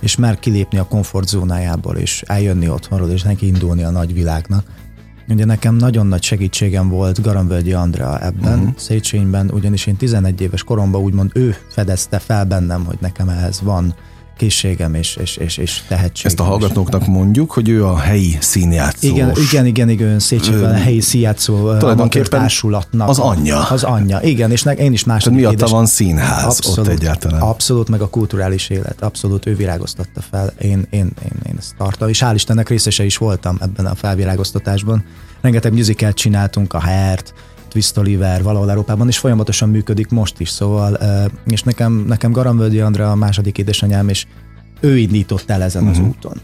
és 0.00 0.16
mer 0.16 0.38
kilépni 0.38 0.78
a 0.78 0.84
komfortzónájából, 0.84 1.96
és 1.96 2.22
eljönni 2.26 2.68
otthonról, 2.68 3.10
és 3.10 3.22
neki 3.22 3.46
indulni 3.46 3.82
a 3.82 3.90
nagy 3.90 4.14
világnak. 4.14 4.64
Ugye 5.28 5.44
nekem 5.44 5.74
nagyon 5.74 6.06
nagy 6.06 6.22
segítségem 6.22 6.88
volt 6.88 7.22
Garamvölgyi 7.22 7.72
Andrea 7.72 8.24
ebben, 8.24 8.58
uh-huh. 8.58 8.76
Széchenyben, 8.76 9.50
ugyanis 9.50 9.86
én 9.86 9.96
11 9.96 10.40
éves 10.40 10.64
koromban 10.64 11.00
úgymond 11.00 11.30
ő 11.34 11.56
fedezte 11.68 12.18
fel 12.18 12.44
bennem, 12.44 12.84
hogy 12.84 12.98
nekem 13.00 13.28
ehhez 13.28 13.60
van 13.60 13.94
készségem 14.40 14.94
és, 14.94 15.16
és, 15.16 15.36
és, 15.36 15.56
és 15.56 15.82
tehetségem. 15.88 16.30
Ezt 16.30 16.40
a 16.40 16.42
hallgatóknak 16.42 17.06
mondjuk, 17.06 17.50
hogy 17.50 17.68
ő 17.68 17.86
a 17.86 17.98
helyi 17.98 18.36
színjátszó. 18.40 19.08
Igen, 19.08 19.32
igen, 19.36 19.66
igen, 19.66 19.88
igen 19.88 20.18
Széchenyiben 20.18 20.70
a 20.70 20.78
helyi 20.78 21.00
színjátszó 21.00 21.76
társulatnak. 22.28 23.08
Az 23.08 23.18
anyja. 23.18 23.62
Az 23.62 23.82
anyja, 23.82 24.20
igen, 24.20 24.50
és 24.50 24.64
én 24.76 24.92
is 24.92 25.02
Tehát 25.02 25.30
miatta 25.30 25.52
édes, 25.52 25.70
van 25.70 25.86
színház 25.86 26.44
abszolút, 26.44 26.78
ott 26.78 26.86
egyáltalán. 26.86 27.40
Abszolút, 27.40 27.88
meg 27.88 28.00
a 28.00 28.08
kulturális 28.08 28.68
élet, 28.68 29.02
abszolút 29.02 29.46
ő 29.46 29.54
virágoztatta 29.54 30.20
fel. 30.30 30.52
Én, 30.58 30.86
én, 30.90 31.10
én, 31.24 31.32
én 31.48 31.54
ezt 31.58 31.74
tartom, 31.78 32.08
és 32.08 32.22
hál' 32.24 32.32
Istennek 32.34 32.68
részese 32.68 33.04
is 33.04 33.16
voltam 33.16 33.58
ebben 33.60 33.86
a 33.86 33.94
felvirágoztatásban. 33.94 35.04
Rengeteg 35.40 35.72
musicalt 35.72 36.16
csináltunk, 36.16 36.72
a 36.72 36.80
Hert, 36.80 37.34
Twist 37.70 37.96
Oliver 37.96 38.42
valahol 38.42 38.70
Európában, 38.70 39.08
és 39.08 39.18
folyamatosan 39.18 39.68
működik 39.68 40.08
most 40.08 40.40
is, 40.40 40.48
szóval, 40.48 40.98
és 41.46 41.62
nekem, 41.62 41.92
nekem 41.92 42.32
Garamvölgyi 42.32 42.80
Andra 42.80 43.10
a 43.10 43.14
második 43.14 43.58
édesanyám, 43.58 44.08
és 44.08 44.26
ő 44.80 44.96
indított 44.96 45.50
el 45.50 45.62
ezen 45.62 45.82
uh-huh. 45.82 45.96
az 45.96 46.02
mhm. 46.02 46.14
úton 46.16 46.40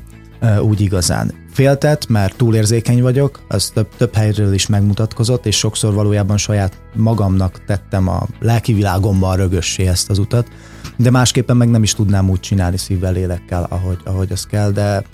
úgy 0.60 0.80
igazán. 0.80 1.34
Féltett, 1.52 2.08
mert 2.08 2.36
túlérzékeny 2.36 3.02
vagyok, 3.02 3.40
az 3.48 3.70
több, 3.74 3.88
több 3.96 4.14
helyről 4.14 4.52
is 4.52 4.66
megmutatkozott, 4.66 5.46
és 5.46 5.58
sokszor 5.58 5.94
valójában 5.94 6.36
saját 6.36 6.80
magamnak 6.94 7.64
tettem 7.64 8.08
a 8.08 8.26
lelki 8.40 8.72
világomban 8.72 9.36
rögössé 9.36 9.86
ezt 9.86 10.10
az 10.10 10.18
utat, 10.18 10.48
de 10.96 11.10
másképpen 11.10 11.56
meg 11.56 11.70
nem 11.70 11.82
is 11.82 11.94
tudnám 11.94 12.30
úgy 12.30 12.40
csinálni 12.40 12.76
szívvel, 12.76 13.12
lélekkel, 13.12 13.66
ahogy, 13.70 13.98
ahogy 14.04 14.32
az 14.32 14.46
kell, 14.46 14.70
de 14.70 15.04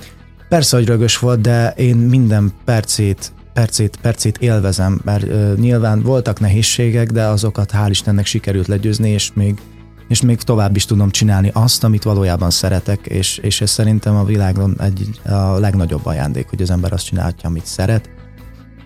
persze, 0.48 0.76
hogy 0.76 0.86
rögös 0.86 1.18
volt, 1.18 1.40
de 1.40 1.70
én 1.76 1.96
minden 1.96 2.52
percét 2.64 3.32
percét, 3.52 3.98
percét 4.02 4.38
élvezem, 4.38 5.00
mert 5.04 5.24
uh, 5.24 5.54
nyilván 5.54 6.02
voltak 6.02 6.40
nehézségek, 6.40 7.10
de 7.10 7.24
azokat 7.24 7.72
hál' 7.74 7.90
Istennek 7.90 8.26
sikerült 8.26 8.66
legyőzni, 8.66 9.08
és 9.08 9.30
még, 9.34 9.60
és 10.08 10.20
még 10.20 10.42
tovább 10.42 10.76
is 10.76 10.84
tudom 10.84 11.10
csinálni 11.10 11.50
azt, 11.52 11.84
amit 11.84 12.02
valójában 12.02 12.50
szeretek, 12.50 13.06
és, 13.06 13.38
és 13.38 13.60
ez 13.60 13.70
szerintem 13.70 14.16
a 14.16 14.24
világon 14.24 14.76
egy, 14.80 15.20
a 15.24 15.58
legnagyobb 15.58 16.06
ajándék, 16.06 16.48
hogy 16.48 16.62
az 16.62 16.70
ember 16.70 16.92
azt 16.92 17.04
csinálhatja, 17.04 17.48
amit 17.48 17.66
szeret, 17.66 18.10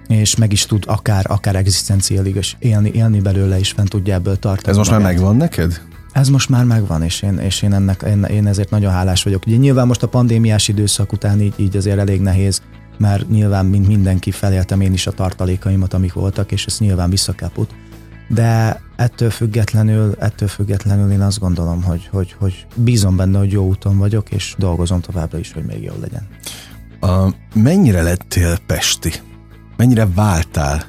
és 0.08 0.36
meg 0.36 0.52
is 0.52 0.66
tud 0.66 0.84
akár, 0.86 1.24
akár 1.28 1.56
egzisztenciálig 1.56 2.36
is 2.36 2.56
élni, 2.58 2.90
élni 2.94 3.20
belőle, 3.20 3.58
és 3.58 3.70
fent 3.70 3.88
tudja 3.88 4.14
ebből 4.14 4.38
tartani. 4.38 4.70
Ez 4.70 4.76
most 4.76 4.90
magát. 4.90 5.04
már 5.04 5.14
megvan 5.14 5.36
neked? 5.36 5.80
Ez 6.12 6.28
most 6.28 6.48
már 6.48 6.64
megvan, 6.64 7.02
és 7.02 7.22
én, 7.22 7.38
és 7.38 7.62
én, 7.62 7.72
ennek, 7.72 8.02
én, 8.06 8.22
én 8.22 8.46
ezért 8.46 8.70
nagyon 8.70 8.92
hálás 8.92 9.22
vagyok. 9.22 9.46
Ugye 9.46 9.56
nyilván 9.56 9.86
most 9.86 10.02
a 10.02 10.08
pandémiás 10.08 10.68
időszak 10.68 11.12
után 11.12 11.40
így, 11.40 11.54
így 11.56 11.76
azért 11.76 11.98
elég 11.98 12.20
nehéz 12.20 12.62
mert 12.98 13.28
nyilván, 13.28 13.66
mint 13.66 13.86
mindenki, 13.86 14.30
feléltem 14.30 14.80
én 14.80 14.92
is 14.92 15.06
a 15.06 15.12
tartalékaimat, 15.12 15.94
amik 15.94 16.12
voltak, 16.12 16.52
és 16.52 16.66
ez 16.66 16.78
nyilván 16.78 17.10
visszakaput. 17.10 17.74
De 18.28 18.80
ettől 18.96 19.30
függetlenül, 19.30 20.14
ettől 20.18 20.48
függetlenül 20.48 21.10
én 21.10 21.20
azt 21.20 21.38
gondolom, 21.38 21.82
hogy, 21.82 22.08
hogy, 22.12 22.34
hogy 22.38 22.66
bízom 22.74 23.16
benne, 23.16 23.38
hogy 23.38 23.52
jó 23.52 23.66
úton 23.66 23.98
vagyok, 23.98 24.30
és 24.30 24.54
dolgozom 24.58 25.00
továbbra 25.00 25.38
is, 25.38 25.52
hogy 25.52 25.64
még 25.64 25.82
jó 25.82 25.92
legyen. 26.00 26.28
A, 27.00 27.34
mennyire 27.54 28.02
lettél 28.02 28.58
Pesti? 28.66 29.12
Mennyire 29.76 30.06
váltál 30.14 30.84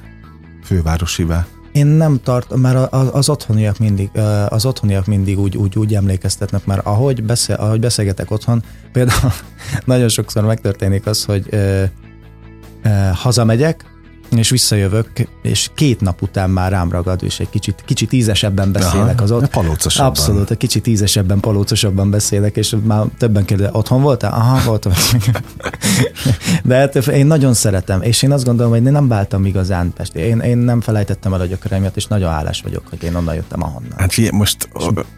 fővárosivá? 0.64 1.46
Én 1.78 1.86
nem 1.86 2.20
tart, 2.22 2.56
mert 2.56 2.92
az 2.92 3.28
otthoniak 3.28 3.78
mindig, 3.78 4.10
az 4.48 4.66
otthoniak 4.66 5.06
mindig 5.06 5.38
úgy, 5.38 5.56
úgy, 5.56 5.78
úgy 5.78 5.94
emlékeztetnek, 5.94 6.66
mert 6.66 6.86
ahogy, 6.86 7.24
beszél, 7.24 7.56
ahogy 7.56 7.80
beszélgetek 7.80 8.30
otthon, 8.30 8.62
például 8.92 9.32
nagyon 9.84 10.08
sokszor 10.08 10.44
megtörténik 10.44 11.06
az, 11.06 11.24
hogy 11.24 11.46
ö, 11.50 11.84
ö, 12.82 12.88
hazamegyek, 13.12 13.84
és 14.36 14.50
visszajövök, 14.50 15.08
és 15.42 15.70
két 15.74 16.00
nap 16.00 16.22
után 16.22 16.50
már 16.50 16.70
rám 16.70 16.90
ragad, 16.90 17.22
és 17.22 17.40
egy 17.40 17.50
kicsit, 17.50 17.82
kicsit 17.84 18.12
ízesebben 18.12 18.72
beszélek 18.72 19.14
Aha, 19.14 19.22
az 19.22 19.30
ott. 19.30 19.46
Palócosabban. 19.46 20.10
Abszolút, 20.10 20.50
egy 20.50 20.56
kicsit 20.56 20.86
ízesebben, 20.86 21.40
palócosabban 21.40 22.10
beszélek, 22.10 22.56
és 22.56 22.76
már 22.84 23.04
többen 23.18 23.44
kérdezik, 23.44 23.76
otthon 23.76 24.02
voltál? 24.02 24.32
Aha, 24.32 24.60
voltam. 24.64 24.92
De 26.64 26.76
hát 26.76 26.96
én 26.96 27.26
nagyon 27.26 27.54
szeretem, 27.54 28.02
és 28.02 28.22
én 28.22 28.32
azt 28.32 28.44
gondolom, 28.44 28.72
hogy 28.72 28.84
én 28.84 28.92
nem 28.92 29.08
váltam 29.08 29.44
igazán 29.44 29.92
Pesti. 29.92 30.18
Én, 30.18 30.38
én 30.38 30.58
nem 30.58 30.80
felejtettem 30.80 31.34
el 31.34 31.40
a 31.40 31.44
gyökereimet, 31.44 31.96
és 31.96 32.06
nagyon 32.06 32.32
hálás 32.32 32.60
vagyok, 32.60 32.82
hogy 32.90 33.02
én 33.02 33.14
onnan 33.14 33.34
jöttem 33.34 33.62
ahonnan. 33.62 33.92
Hát 33.96 34.12
figyelj, 34.12 34.36
most 34.36 34.68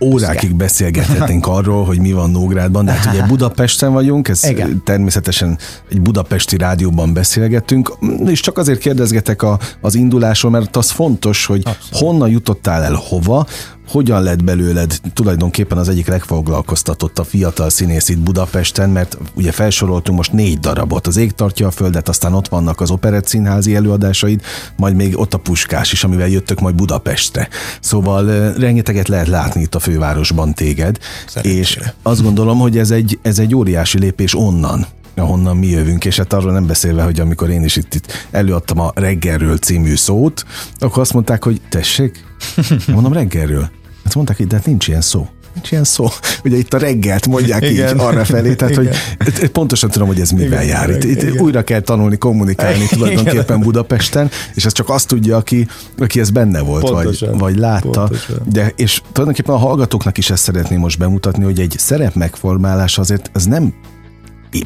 órákig 0.00 0.54
beszélgethetnénk 0.54 1.46
arról, 1.46 1.84
hogy 1.84 1.98
mi 1.98 2.12
van 2.12 2.30
Nógrádban, 2.30 2.84
de 2.84 2.92
hát 2.92 3.14
ugye 3.14 3.26
Budapesten 3.30 3.92
vagyunk, 3.92 4.28
ez 4.28 4.44
Igen. 4.44 4.82
természetesen 4.84 5.58
egy 5.90 6.00
budapesti 6.00 6.56
rádióban 6.56 7.12
beszélgetünk, 7.12 7.96
és 8.26 8.40
csak 8.40 8.58
azért 8.58 8.80
kérdezgetek 9.00 9.42
a, 9.42 9.58
az 9.80 9.94
indulásról, 9.94 10.50
mert 10.50 10.76
az 10.76 10.90
fontos, 10.90 11.46
hogy 11.46 11.62
Abszolút. 11.64 12.06
honnan 12.06 12.28
jutottál 12.30 12.82
el 12.82 12.94
hova, 12.94 13.46
hogyan 13.88 14.22
lett 14.22 14.44
belőled 14.44 14.98
tulajdonképpen 15.14 15.78
az 15.78 15.88
egyik 15.88 16.06
legfoglalkoztatott 16.06 17.18
a 17.18 17.24
fiatal 17.24 17.70
színész 17.70 18.08
itt 18.08 18.18
Budapesten, 18.18 18.90
mert 18.90 19.18
ugye 19.34 19.52
felsoroltunk 19.52 20.16
most 20.16 20.32
négy 20.32 20.58
darabot, 20.58 21.06
az 21.06 21.16
ég 21.16 21.32
tartja 21.32 21.66
a 21.66 21.70
földet, 21.70 22.08
aztán 22.08 22.34
ott 22.34 22.48
vannak 22.48 22.80
az 22.80 22.90
operett 22.90 23.26
színházi 23.26 23.74
előadásaid, 23.74 24.42
majd 24.76 24.94
még 24.94 25.18
ott 25.18 25.34
a 25.34 25.38
Puskás 25.38 25.92
is, 25.92 26.04
amivel 26.04 26.28
jöttök 26.28 26.60
majd 26.60 26.74
Budapestre. 26.74 27.48
Szóval 27.80 28.52
rengeteget 28.52 29.08
lehet 29.08 29.26
látni 29.28 29.60
itt 29.60 29.74
a 29.74 29.78
fővárosban 29.78 30.54
téged, 30.54 30.98
Szerencsére. 31.26 31.60
és 31.60 31.78
azt 32.02 32.22
gondolom, 32.22 32.58
hogy 32.58 32.78
ez 32.78 32.90
egy, 32.90 33.18
ez 33.22 33.38
egy 33.38 33.54
óriási 33.54 33.98
lépés 33.98 34.34
onnan, 34.34 34.86
ahonnan 35.20 35.56
mi 35.56 35.66
jövünk, 35.66 36.04
és 36.04 36.16
hát 36.16 36.32
arról 36.32 36.52
nem 36.52 36.66
beszélve, 36.66 37.02
hogy 37.02 37.20
amikor 37.20 37.50
én 37.50 37.64
is 37.64 37.76
itt, 37.76 37.94
itt 37.94 38.12
előadtam 38.30 38.80
a 38.80 38.92
reggelről 38.94 39.56
című 39.56 39.94
szót, 39.94 40.44
akkor 40.78 41.02
azt 41.02 41.12
mondták, 41.12 41.44
hogy 41.44 41.60
tessék, 41.68 42.24
mondom 42.94 43.12
reggelről. 43.12 43.70
Hát 44.04 44.14
mondták, 44.14 44.36
hogy 44.36 44.46
de 44.46 44.56
hát 44.56 44.66
nincs 44.66 44.88
ilyen 44.88 45.00
szó. 45.00 45.28
Nincs 45.54 45.70
ilyen 45.70 45.84
szó. 45.84 46.08
Ugye 46.44 46.56
itt 46.56 46.74
a 46.74 46.78
reggelt 46.78 47.26
mondják 47.26 47.70
igen. 47.70 47.94
így 47.94 48.00
arra 48.00 48.24
felé, 48.24 48.54
tehát 48.54 48.76
igen. 48.76 48.94
hogy 49.18 49.48
pontosan 49.48 49.90
tudom, 49.90 50.08
hogy 50.08 50.20
ez 50.20 50.30
mivel 50.30 50.62
igen, 50.62 50.64
jár. 50.64 50.90
Itt, 50.90 51.04
itt 51.04 51.40
újra 51.40 51.62
kell 51.62 51.80
tanulni, 51.80 52.16
kommunikálni 52.16 52.86
tulajdonképpen 52.86 53.44
igen. 53.44 53.60
Budapesten, 53.60 54.30
és 54.54 54.64
ez 54.64 54.72
csak 54.72 54.88
azt 54.88 55.08
tudja, 55.08 55.36
aki, 55.36 55.68
aki 55.98 56.20
ez 56.20 56.30
benne 56.30 56.60
volt, 56.60 56.90
pontosan, 56.90 57.30
vagy, 57.30 57.38
vagy 57.38 57.56
látta. 57.56 57.90
Pontosan. 57.90 58.36
De, 58.52 58.72
és 58.76 59.02
tulajdonképpen 59.12 59.54
a 59.54 59.58
hallgatóknak 59.58 60.18
is 60.18 60.30
ezt 60.30 60.42
szeretném 60.42 60.78
most 60.78 60.98
bemutatni, 60.98 61.44
hogy 61.44 61.60
egy 61.60 61.74
szerep 61.78 62.14
megformálás 62.14 62.98
azért 62.98 63.30
ez 63.34 63.44
nem 63.44 63.74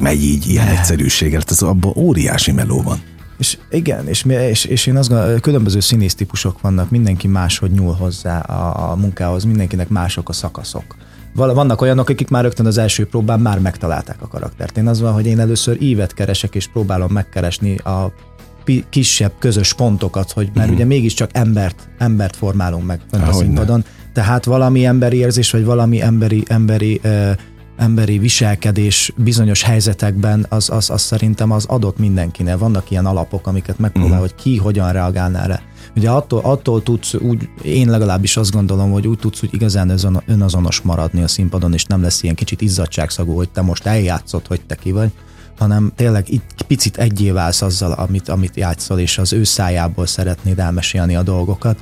megy 0.01 0.23
így 0.23 0.47
ilyen 0.47 0.67
egyszerűséggel, 0.67 1.41
ez 1.47 1.61
abban 1.61 1.93
óriási 1.95 2.51
meló 2.51 2.81
van. 2.81 3.01
És 3.37 3.57
igen, 3.69 4.07
és, 4.07 4.23
és, 4.23 4.65
és 4.65 4.85
én 4.85 4.97
azt 4.97 5.09
gondolom, 5.09 5.39
különböző 5.39 5.79
színész 5.79 6.15
típusok 6.15 6.61
vannak, 6.61 6.89
mindenki 6.89 7.27
máshogy 7.27 7.71
nyúl 7.71 7.93
hozzá 7.93 8.39
a, 8.39 8.91
a 8.91 8.95
munkához, 8.95 9.43
mindenkinek 9.43 9.89
mások 9.89 10.29
a 10.29 10.33
szakaszok. 10.33 10.95
Vannak 11.33 11.81
olyanok, 11.81 12.09
akik 12.09 12.29
már 12.29 12.43
rögtön 12.43 12.65
az 12.65 12.77
első 12.77 13.05
próbán 13.05 13.39
már 13.39 13.59
megtalálták 13.59 14.21
a 14.21 14.27
karaktert. 14.27 14.77
Én 14.77 14.87
az 14.87 15.01
van, 15.01 15.13
hogy 15.13 15.25
én 15.25 15.39
először 15.39 15.81
ívet 15.81 16.13
keresek, 16.13 16.55
és 16.55 16.67
próbálom 16.67 17.11
megkeresni 17.11 17.77
a 17.77 18.13
kisebb 18.89 19.31
közös 19.39 19.73
pontokat, 19.73 20.31
hogy 20.31 20.45
mert 20.45 20.57
uh-huh. 20.57 20.73
ugye 20.73 20.85
mégiscsak 20.85 21.29
embert, 21.33 21.89
embert 21.97 22.35
formálunk 22.35 22.85
meg 22.85 22.99
a 23.11 23.31
színpadon, 23.31 23.85
tehát 24.13 24.45
valami 24.45 24.85
emberi 24.85 25.17
érzés, 25.17 25.51
vagy 25.51 25.65
valami 25.65 26.01
emberi, 26.01 26.43
emberi 26.47 27.01
uh, 27.03 27.31
emberi 27.77 28.17
viselkedés 28.17 29.13
bizonyos 29.15 29.61
helyzetekben, 29.63 30.45
az, 30.49 30.69
az, 30.69 30.89
az 30.89 31.01
szerintem 31.01 31.51
az 31.51 31.65
adott 31.65 31.97
mindenkinek. 31.97 32.57
Vannak 32.57 32.91
ilyen 32.91 33.05
alapok, 33.05 33.47
amiket 33.47 33.79
megpróbál, 33.79 34.11
uh-huh. 34.11 34.25
hogy 34.25 34.35
ki 34.35 34.57
hogyan 34.57 34.91
reagálná 34.91 35.43
erre. 35.43 35.61
Ugye 35.95 36.09
attól, 36.09 36.39
attól 36.43 36.83
tudsz 36.83 37.13
úgy, 37.13 37.49
én 37.61 37.89
legalábbis 37.89 38.37
azt 38.37 38.51
gondolom, 38.51 38.91
hogy 38.91 39.07
úgy 39.07 39.19
tudsz 39.19 39.43
úgy 39.43 39.53
igazán 39.53 39.99
önazonos 40.25 40.81
maradni 40.81 41.21
a 41.21 41.27
színpadon, 41.27 41.73
és 41.73 41.83
nem 41.83 42.01
lesz 42.01 42.23
ilyen 42.23 42.35
kicsit 42.35 42.61
izzadságszagú, 42.61 43.35
hogy 43.35 43.49
te 43.49 43.61
most 43.61 43.85
eljátszott, 43.85 44.47
hogy 44.47 44.61
te 44.65 44.75
ki 44.75 44.91
vagy, 44.91 45.11
hanem 45.57 45.91
tényleg 45.95 46.29
itt 46.29 46.61
picit 46.67 46.97
egyé 46.97 47.31
válsz 47.31 47.61
azzal, 47.61 47.91
amit, 47.91 48.29
amit 48.29 48.55
játszol, 48.55 48.99
és 48.99 49.17
az 49.17 49.33
ő 49.33 49.43
szájából 49.43 50.05
szeretnéd 50.05 50.59
elmesélni 50.59 51.15
a 51.15 51.23
dolgokat 51.23 51.77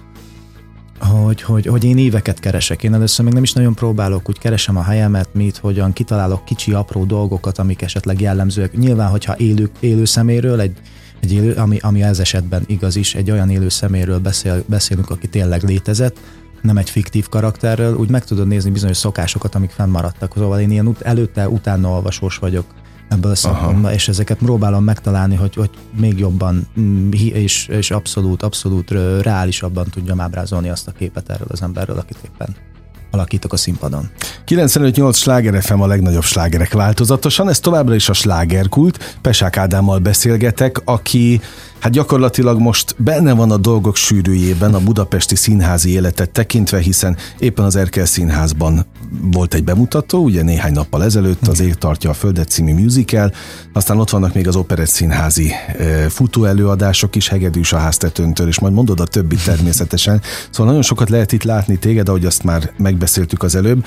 hogy, 1.06 1.42
hogy, 1.42 1.66
hogy 1.66 1.84
én 1.84 1.98
éveket 1.98 2.40
keresek. 2.40 2.84
Én 2.84 2.94
először 2.94 3.26
még 3.26 3.34
nem 3.34 3.44
is 3.44 3.54
nagyon 3.54 3.74
próbálok, 3.74 4.30
úgy 4.30 4.40
keresem 4.40 4.78
a 4.78 4.84
helyemet, 4.84 5.30
mit, 5.34 5.58
hogyan 5.58 5.94
kitalálok 5.94 6.46
kicsi, 6.46 6.74
apró 6.74 7.04
dolgokat, 7.04 7.58
amik 7.58 7.82
esetleg 7.82 8.22
jellemzőek. 8.22 8.78
Nyilván, 8.78 9.10
hogyha 9.10 9.38
élő, 9.38 9.70
élő 9.80 10.06
szeméről, 10.06 10.60
egy, 10.60 10.78
egy 11.20 11.34
élő, 11.34 11.54
ami, 11.54 11.78
ami 11.82 12.04
ez 12.04 12.20
esetben 12.20 12.64
igaz 12.68 12.96
is, 12.96 13.16
egy 13.16 13.32
olyan 13.32 13.50
élő 13.50 13.70
szeméről 13.70 14.20
beszél, 14.20 14.64
beszélünk, 14.66 15.10
aki 15.10 15.28
tényleg 15.28 15.64
létezett, 15.64 16.20
nem 16.62 16.78
egy 16.78 16.90
fiktív 16.90 17.30
karakterről, 17.30 17.96
úgy 17.96 18.10
meg 18.10 18.26
tudod 18.26 18.48
nézni 18.48 18.72
bizonyos 18.72 18.98
szokásokat, 18.98 19.56
amik 19.56 19.70
fennmaradtak. 19.70 20.34
Szóval 20.36 20.60
én 20.60 20.72
ilyen 20.72 20.96
előtte, 21.02 21.50
utána 21.50 21.90
olvasós 21.90 22.38
vagyok 22.38 22.66
ebből 23.10 23.32
a 23.32 23.36
szempontból, 23.36 23.92
és 23.92 24.08
ezeket 24.08 24.38
próbálom 24.38 24.84
megtalálni, 24.84 25.36
hogy, 25.36 25.56
hogy 25.56 25.70
még 26.00 26.20
jobban 26.20 26.68
mm, 26.80 27.12
és, 27.12 27.68
és 27.68 27.92
abszolút, 27.92 28.44
abszolút 28.44 28.92
reálisabban 29.22 29.86
tudjam 29.90 30.20
ábrázolni 30.20 30.70
azt 30.70 30.88
a 30.88 30.92
képet 30.92 31.30
erről 31.30 31.48
az 31.50 31.62
emberről, 31.62 31.98
akit 31.98 32.18
éppen 32.26 32.56
alakítok 33.14 33.54
a 33.54 33.58
színpadon. 33.58 34.10
95-8 34.48 35.16
sláger 35.16 35.62
FM 35.62 35.80
a 35.80 35.88
legnagyobb 35.88 36.24
slágerek 36.24 36.74
változatosan, 36.74 37.50
ez 37.50 37.60
továbbra 37.60 37.96
is 37.96 38.10
a 38.10 38.14
slágerkult. 38.14 39.18
Pesák 39.22 39.58
Ádámmal 39.58 40.00
beszélgetek, 40.00 40.82
aki 40.86 41.42
hát 41.84 41.92
gyakorlatilag 41.92 42.60
most 42.60 42.96
benne 42.98 43.34
van 43.34 43.52
a 43.52 43.58
dolgok 43.58 43.96
sűrűjében 43.96 44.74
a 44.74 44.80
budapesti 44.80 45.36
színházi 45.36 45.92
életet 45.92 46.30
tekintve, 46.30 46.80
hiszen 46.80 47.18
éppen 47.40 47.66
az 47.66 47.76
Erkel 47.76 48.06
Színházban 48.06 48.86
volt 49.22 49.54
egy 49.54 49.64
bemutató, 49.64 50.24
ugye 50.24 50.44
néhány 50.44 50.72
nappal 50.72 51.04
ezelőtt 51.04 51.48
az 51.48 51.60
Ég 51.60 51.74
tartja 51.74 52.10
a 52.10 52.14
Földet 52.14 52.50
című 52.50 52.74
musical, 52.74 53.32
aztán 53.74 54.00
ott 54.00 54.10
vannak 54.10 54.34
még 54.34 54.48
az 54.48 54.56
Operett 54.56 54.88
Színházi 54.88 55.52
futó 56.10 56.46
előadások 56.46 57.16
is, 57.16 57.28
Hegedűs 57.28 57.74
a 57.74 57.78
háztetőntől, 57.78 58.48
és 58.48 58.60
majd 58.60 58.74
mondod 58.74 59.00
a 59.00 59.06
többit 59.06 59.44
természetesen. 59.44 60.22
Szóval 60.50 60.66
nagyon 60.66 60.82
sokat 60.82 61.10
lehet 61.10 61.32
itt 61.32 61.44
látni 61.44 61.78
téged, 61.78 62.10
ahogy 62.10 62.26
azt 62.26 62.44
már 62.44 62.72
megbeszéltük 62.78 63.44
az 63.44 63.56
előbb. 63.56 63.86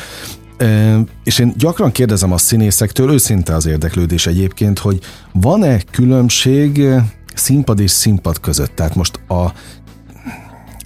E, 0.56 0.98
és 1.24 1.38
én 1.38 1.52
gyakran 1.56 1.92
kérdezem 1.92 2.32
a 2.32 2.38
színészektől, 2.38 3.12
őszinte 3.12 3.54
az 3.54 3.66
érdeklődés 3.66 4.26
egyébként, 4.26 4.78
hogy 4.78 4.98
van-e 5.32 5.80
különbség 5.90 6.86
színpad 7.36 7.80
és 7.80 7.90
színpad 7.90 8.40
között, 8.40 8.74
tehát 8.74 8.94
most 8.94 9.20
a 9.28 9.52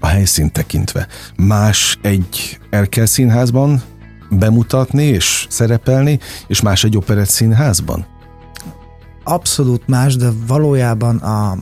a 0.01 0.07
helyszínt 0.07 0.53
tekintve. 0.53 1.07
Más 1.37 1.99
egy 2.03 2.59
Erkel 2.71 3.07
színházban 3.07 3.83
bemutatni 4.31 5.05
és 5.05 5.47
szerepelni, 5.49 6.19
és 6.47 6.61
más 6.61 6.85
egy 6.85 6.97
operett 6.97 7.29
színházban? 7.29 8.07
Abszolút 9.25 9.89
más, 9.89 10.17
de 10.17 10.31
valójában 10.47 11.17
a 11.17 11.59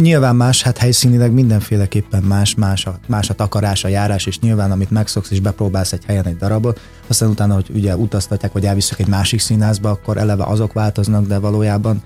Nyilván 0.00 0.36
más, 0.36 0.62
hát 0.62 0.78
helyszínileg 0.78 1.32
mindenféleképpen 1.32 2.22
más, 2.22 2.54
más 2.54 2.86
a, 2.86 2.98
más 3.08 3.30
a 3.30 3.34
takarás, 3.34 3.84
a 3.84 3.88
járás, 3.88 4.26
és 4.26 4.38
nyilván 4.38 4.70
amit 4.70 4.90
megszoksz 4.90 5.30
és 5.30 5.40
bepróbálsz 5.40 5.92
egy 5.92 6.04
helyen 6.04 6.26
egy 6.26 6.36
darabot, 6.36 6.80
aztán 7.06 7.28
utána, 7.28 7.54
hogy 7.54 7.70
ugye 7.74 7.96
utaztatják, 7.96 8.52
vagy 8.52 8.66
elviszük 8.66 8.98
egy 8.98 9.06
másik 9.06 9.40
színházba, 9.40 9.90
akkor 9.90 10.16
eleve 10.16 10.44
azok 10.44 10.72
változnak, 10.72 11.26
de 11.26 11.38
valójában 11.38 12.02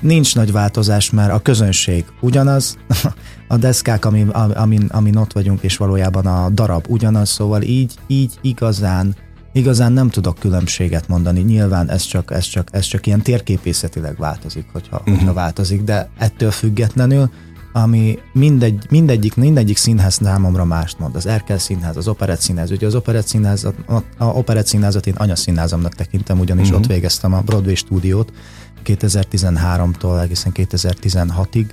nincs 0.00 0.34
nagy 0.34 0.52
változás, 0.52 1.10
mert 1.10 1.32
a 1.32 1.38
közönség 1.38 2.04
ugyanaz, 2.20 2.78
a 3.48 3.56
deszkák, 3.56 4.04
amin, 4.04 4.28
amin, 4.28 4.86
amin 4.92 5.16
ott 5.16 5.32
vagyunk, 5.32 5.62
és 5.62 5.76
valójában 5.76 6.26
a 6.26 6.48
darab 6.50 6.84
ugyanaz, 6.88 7.28
szóval 7.28 7.62
így, 7.62 7.94
így 8.06 8.38
igazán, 8.40 9.16
igazán 9.52 9.92
nem 9.92 10.10
tudok 10.10 10.38
különbséget 10.38 11.08
mondani. 11.08 11.40
Nyilván 11.40 11.90
ez 11.90 12.02
csak, 12.02 12.30
ez 12.30 12.44
csak, 12.44 12.68
ez 12.72 12.84
csak 12.84 13.06
ilyen 13.06 13.22
térképészetileg 13.22 14.16
változik, 14.18 14.66
hogyha, 14.72 14.96
uh-huh. 14.96 15.16
hogyha 15.16 15.32
változik, 15.32 15.82
de 15.82 16.08
ettől 16.18 16.50
függetlenül 16.50 17.30
ami 17.82 18.18
mindegy, 18.32 18.86
mindegyik, 18.90 19.34
mindegyik 19.34 19.76
színház 19.76 20.18
számomra 20.22 20.64
mást 20.64 20.98
mond. 20.98 21.16
Az 21.16 21.26
Erkel 21.26 21.58
színház, 21.58 21.96
az 21.96 22.08
Operett 22.08 22.40
színház. 22.40 22.70
Ugye 22.70 22.86
az 22.86 22.94
Operett 22.94 23.26
színház, 23.26 23.64
a, 23.64 24.02
a 24.16 24.24
Operett 24.24 24.66
színházat 24.66 25.06
én 25.06 25.14
anyaszínházamnak 25.14 25.94
tekintem, 25.94 26.38
ugyanis 26.38 26.68
uh-huh. 26.68 26.80
ott 26.80 26.86
végeztem 26.86 27.32
a 27.32 27.40
Broadway 27.40 27.74
stúdiót, 27.74 28.32
2013-tól 28.84 30.22
egészen 30.22 30.52
2016-ig 30.54 31.66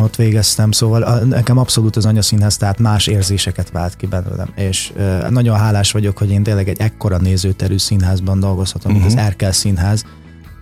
ott 0.00 0.16
végeztem, 0.16 0.70
szóval 0.70 1.18
nekem 1.18 1.58
abszolút 1.58 1.96
az 1.96 2.06
anyaszínház, 2.06 2.56
tehát 2.56 2.78
más 2.78 3.06
érzéseket 3.06 3.70
vált 3.70 3.96
ki 3.96 4.06
belőlem, 4.06 4.48
és 4.54 4.92
nagyon 5.30 5.56
hálás 5.56 5.92
vagyok, 5.92 6.18
hogy 6.18 6.30
én 6.30 6.42
tényleg 6.42 6.68
egy 6.68 6.80
ekkora 6.80 7.18
nézőterű 7.18 7.78
színházban 7.78 8.40
dolgozhatom, 8.40 8.92
uh-huh. 8.92 9.06
mint 9.06 9.18
az 9.18 9.22
mhm. 9.22 9.30
Erkel 9.30 9.52
színház, 9.52 10.04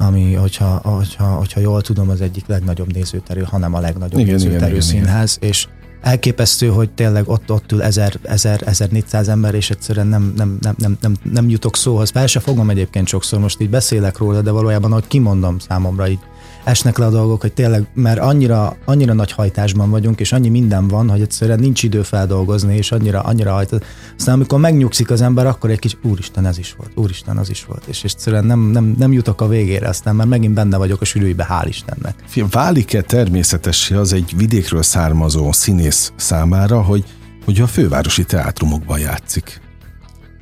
ami, 0.07 0.35
hogyha, 0.35 0.81
hogyha, 0.85 1.25
hogyha 1.25 1.61
jól 1.61 1.83
tudom, 1.83 2.09
az 2.09 2.21
egyik 2.21 2.47
legnagyobb 2.47 2.93
nézőterű, 2.93 3.41
hanem 3.43 3.75
a 3.75 3.81
legnagyobb 3.81 4.21
igen, 4.21 4.35
nézőterű 4.35 4.71
igen, 4.71 4.81
színház, 4.81 5.37
igen. 5.37 5.49
és 5.49 5.67
elképesztő, 6.03 6.69
hogy 6.69 6.91
tényleg 6.91 7.29
ott, 7.29 7.51
ott 7.51 7.73
ül 7.73 7.83
1000, 7.83 8.19
1000, 8.23 8.63
1400 8.65 9.29
ember, 9.29 9.55
és 9.55 9.71
egyszerűen 9.71 10.07
nem, 10.07 10.33
nem, 10.37 10.59
nem, 10.61 10.75
nem, 10.79 10.97
nem, 11.01 11.15
nem 11.33 11.49
jutok 11.49 11.77
szóhoz. 11.77 12.11
Fel 12.11 12.27
se 12.27 12.41
fogom 12.41 12.71
egyébként 12.71 13.09
sokszor, 13.09 13.39
most 13.39 13.61
így 13.61 13.71
beszélek 13.71 14.19
róla, 14.19 14.43
de 14.43 14.51
valójában, 14.51 14.91
ahogy 14.91 15.07
kimondom 15.07 15.59
számomra, 15.59 16.09
így 16.09 16.21
esnek 16.65 16.99
le 16.99 17.07
a 17.07 17.11
dolgok, 17.11 17.41
hogy 17.41 17.53
tényleg, 17.53 17.87
mert 17.95 18.19
annyira, 18.19 18.77
annyira 18.85 19.13
nagy 19.13 19.33
hajtásban 19.33 19.91
vagyunk, 19.91 20.21
és 20.21 20.33
annyi 20.33 20.49
minden 20.49 20.89
van, 20.89 21.11
hogy 21.11 21.21
egyszerűen 21.21 21.59
nincs 21.59 21.83
idő 21.83 22.03
feldolgozni, 22.03 22.77
és 22.77 22.93
annyira, 22.93 23.21
annyira 23.21 23.53
hajt. 23.53 23.85
Aztán 24.19 24.35
amikor 24.35 24.61
megnyugszik 24.61 25.11
az 25.11 25.21
ember, 25.21 25.47
akkor 25.47 25.71
egy 25.71 25.79
kis 25.79 25.97
úristen 26.03 26.47
ez 26.47 26.59
is 26.59 26.75
volt, 26.79 26.91
úristen 26.95 27.37
az 27.37 27.51
is 27.51 27.65
volt, 27.65 27.87
és 27.87 28.05
egyszerűen 28.05 28.45
nem, 28.45 28.61
nem, 28.61 28.95
nem 28.99 29.13
jutok 29.13 29.41
a 29.41 29.49
végére, 29.49 29.89
aztán 29.89 30.17
már 30.17 30.27
megint 30.27 30.55
benne 30.55 30.77
vagyok 30.77 31.01
a 31.01 31.05
sülőibe, 31.05 31.47
hál' 31.51 31.67
Istennek. 31.69 32.15
Fiam, 32.27 32.49
válik-e 32.51 33.01
természetesen 33.01 33.97
az 33.97 34.13
egy 34.13 34.33
vidékről 34.37 34.83
származó 34.83 35.53
színész 35.53 36.13
számára, 36.17 36.83
hogy, 36.83 37.05
hogy 37.45 37.61
a 37.61 37.67
fővárosi 37.67 38.25
teátrumokban 38.25 38.99
játszik? 38.99 39.61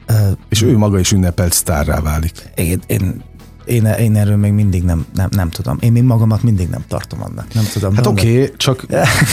Uh, 0.08 0.16
és 0.48 0.62
ő 0.62 0.76
maga 0.76 0.98
is 0.98 1.12
ünnepelt 1.12 1.52
sztárrá 1.52 2.00
válik. 2.00 2.50
Én, 2.54 2.80
én 2.86 3.22
én, 3.70 3.84
én 3.84 4.16
erről 4.16 4.36
még 4.36 4.52
mindig 4.52 4.82
nem, 4.82 5.06
nem, 5.14 5.28
nem 5.30 5.50
tudom. 5.50 5.76
Én 5.80 5.92
még 5.92 6.02
magamat 6.02 6.42
mindig 6.42 6.68
nem 6.68 6.84
tartom 6.88 7.22
annak. 7.22 7.54
Nem 7.54 7.64
tudom. 7.72 7.94
Hát 7.94 8.06
oké, 8.06 8.32
okay, 8.32 8.52
csak 8.56 8.86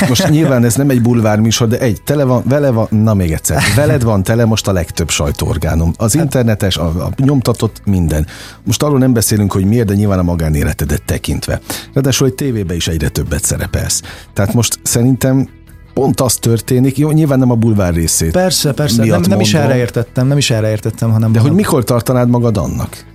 most 0.08 0.30
nyilván 0.30 0.64
ez 0.64 0.76
nem 0.76 0.90
egy 0.90 1.02
bulvár 1.02 1.40
műsor, 1.40 1.68
de 1.68 1.80
egy, 1.80 2.02
tele 2.02 2.24
van, 2.24 2.44
vele 2.46 2.70
van, 2.70 2.88
na 2.90 3.14
még 3.14 3.32
egyszer, 3.32 3.62
veled 3.76 4.04
van 4.04 4.24
tele 4.24 4.46
most 4.46 4.68
a 4.68 4.72
legtöbb 4.72 5.10
sajtóorgánom. 5.10 5.94
Az 5.98 6.14
hát- 6.14 6.24
internetes, 6.24 6.78
a, 6.78 6.86
a 6.86 7.10
nyomtatott, 7.16 7.82
minden. 7.86 8.28
Most 8.64 8.84
arról 8.84 9.00
nem 9.00 9.14
beszélünk, 9.14 9.52
hogy 9.52 9.66
miért, 9.66 9.88
de 9.88 9.94
nyilván 9.94 10.20
a 10.20 10.24
magánéletedet 10.24 11.04
tekintve. 11.04 11.62
Ráadásul 11.94 12.28
egy 12.28 12.34
tévébe 12.34 12.76
is 12.76 12.88
egyre 12.88 13.10
többet 13.10 13.44
szerepelsz. 13.44 14.02
Tehát 14.34 14.54
most 14.54 14.80
szerintem 14.84 15.48
pont 15.94 16.22
az 16.22 16.36
történik, 16.36 16.98
jó, 16.98 17.12
nyilván 17.12 17.40
nem 17.40 17.52
a 17.52 17.56
bulvár 17.56 17.94
részét. 17.94 18.32
Persze, 18.32 18.72
persze, 18.72 19.06
nem, 19.06 19.22
nem 19.22 19.40
is 19.40 19.54
erre 19.54 19.78
értettem, 19.78 20.28
nem 20.28 20.38
is 20.38 20.50
erre 20.50 20.70
értettem, 20.70 21.12
hanem... 21.12 21.32
De 21.32 21.40
hogy 21.40 21.52
mikor 21.52 21.84
tartanád 21.84 22.30
magad 22.30 22.58
annak? 22.58 23.06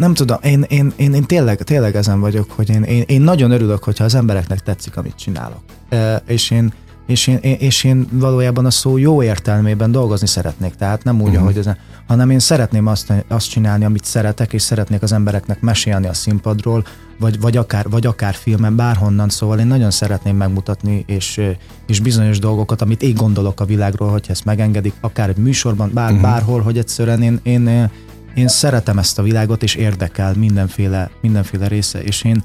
Nem 0.00 0.14
tudom, 0.14 0.38
én, 0.42 0.64
én, 0.68 0.92
én, 0.96 1.14
én 1.14 1.24
tényleg, 1.24 1.62
tényleg 1.62 1.96
ezen 1.96 2.20
vagyok, 2.20 2.50
hogy 2.50 2.70
én, 2.70 2.82
én, 2.82 3.04
én 3.06 3.20
nagyon 3.20 3.50
örülök, 3.50 3.84
hogyha 3.84 4.04
az 4.04 4.14
embereknek 4.14 4.60
tetszik, 4.60 4.96
amit 4.96 5.16
csinálok. 5.16 5.60
E, 5.88 6.22
és 6.26 6.50
én, 6.50 6.72
és 7.06 7.26
én, 7.26 7.36
és 7.36 7.84
én 7.84 8.06
valójában 8.12 8.66
a 8.66 8.70
szó 8.70 8.96
jó 8.96 9.22
értelmében 9.22 9.92
dolgozni 9.92 10.26
szeretnék, 10.26 10.74
tehát 10.74 11.04
nem 11.04 11.20
úgy, 11.20 11.28
uh-huh. 11.28 11.42
ahogy 11.42 11.58
ezen, 11.58 11.76
hanem 12.06 12.30
én 12.30 12.38
szeretném 12.38 12.86
azt, 12.86 13.12
azt 13.28 13.50
csinálni, 13.50 13.84
amit 13.84 14.04
szeretek, 14.04 14.52
és 14.52 14.62
szeretnék 14.62 15.02
az 15.02 15.12
embereknek 15.12 15.60
mesélni 15.60 16.06
a 16.06 16.14
színpadról, 16.14 16.84
vagy, 17.18 17.40
vagy, 17.40 17.56
akár, 17.56 17.88
vagy 17.88 18.06
akár 18.06 18.34
filmen, 18.34 18.76
bárhonnan, 18.76 19.28
szóval 19.28 19.58
én 19.58 19.66
nagyon 19.66 19.90
szeretném 19.90 20.36
megmutatni, 20.36 21.04
és, 21.06 21.40
és 21.86 22.00
bizonyos 22.00 22.38
dolgokat, 22.38 22.82
amit 22.82 23.02
én 23.02 23.14
gondolok 23.14 23.60
a 23.60 23.64
világról, 23.64 24.08
hogy 24.08 24.24
ezt 24.28 24.44
megengedik, 24.44 24.94
akár 25.00 25.28
egy 25.28 25.36
műsorban, 25.36 25.90
bár, 25.94 26.10
uh-huh. 26.10 26.22
bárhol, 26.22 26.60
hogy 26.60 26.78
egyszerűen 26.78 27.22
én, 27.22 27.40
én, 27.42 27.90
én 28.34 28.48
szeretem 28.48 28.98
ezt 28.98 29.18
a 29.18 29.22
világot, 29.22 29.62
és 29.62 29.74
érdekel 29.74 30.34
mindenféle, 30.36 31.10
mindenféle 31.20 31.68
része, 31.68 32.02
és 32.02 32.22
én, 32.22 32.42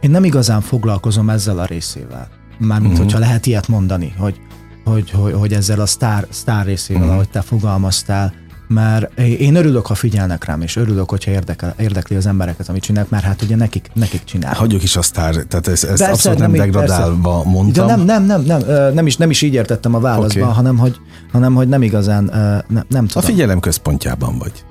én 0.00 0.10
nem 0.10 0.24
igazán 0.24 0.60
foglalkozom 0.60 1.30
ezzel 1.30 1.58
a 1.58 1.64
részével. 1.64 2.28
Mármint, 2.58 2.92
uh-huh. 2.92 3.04
hogyha 3.04 3.18
lehet 3.18 3.46
ilyet 3.46 3.68
mondani, 3.68 4.14
hogy, 4.18 4.40
hogy, 4.84 5.10
hogy, 5.10 5.32
hogy 5.32 5.52
ezzel 5.52 5.80
a 5.80 5.86
sztár, 5.86 6.26
sztár 6.30 6.64
részével, 6.64 7.02
uh-huh. 7.02 7.16
ahogy 7.16 7.30
te 7.30 7.40
fogalmaztál, 7.40 8.32
mert 8.68 9.20
én 9.20 9.54
örülök, 9.54 9.86
ha 9.86 9.94
figyelnek 9.94 10.44
rám, 10.44 10.60
és 10.60 10.76
örülök, 10.76 11.10
hogyha 11.10 11.30
érdekel, 11.30 11.74
érdekli 11.78 12.16
az 12.16 12.26
embereket, 12.26 12.68
amit 12.68 12.82
csinálok, 12.82 13.10
mert 13.10 13.24
hát 13.24 13.42
ugye 13.42 13.56
nekik, 13.56 13.90
nekik 13.94 14.24
csinál. 14.24 14.54
Hagyjuk 14.54 14.82
is 14.82 14.96
a 14.96 15.02
sztár, 15.02 15.34
tehát 15.34 15.68
ez, 15.68 15.84
ez 15.84 15.98
persze, 15.98 16.08
abszolút 16.10 16.38
nem, 16.38 16.50
nem 16.50 16.60
degradálva 16.60 17.34
persze. 17.34 17.50
mondtam. 17.50 17.86
De 17.86 17.96
nem, 17.96 18.04
nem, 18.04 18.24
nem, 18.24 18.42
nem, 18.42 18.94
nem, 18.94 19.06
is, 19.06 19.16
nem 19.16 19.30
is 19.30 19.42
így 19.42 19.54
értettem 19.54 19.94
a 19.94 20.00
válaszban, 20.00 20.42
okay. 20.42 20.54
hanem, 20.54 20.78
hogy, 20.78 20.96
hanem 21.32 21.54
hogy 21.54 21.68
nem 21.68 21.82
igazán, 21.82 22.24
nem, 22.68 22.84
nem 22.88 23.06
tudom. 23.06 23.08
A 23.14 23.20
figyelem 23.20 23.60
központjában 23.60 24.38
vagy. 24.38 24.64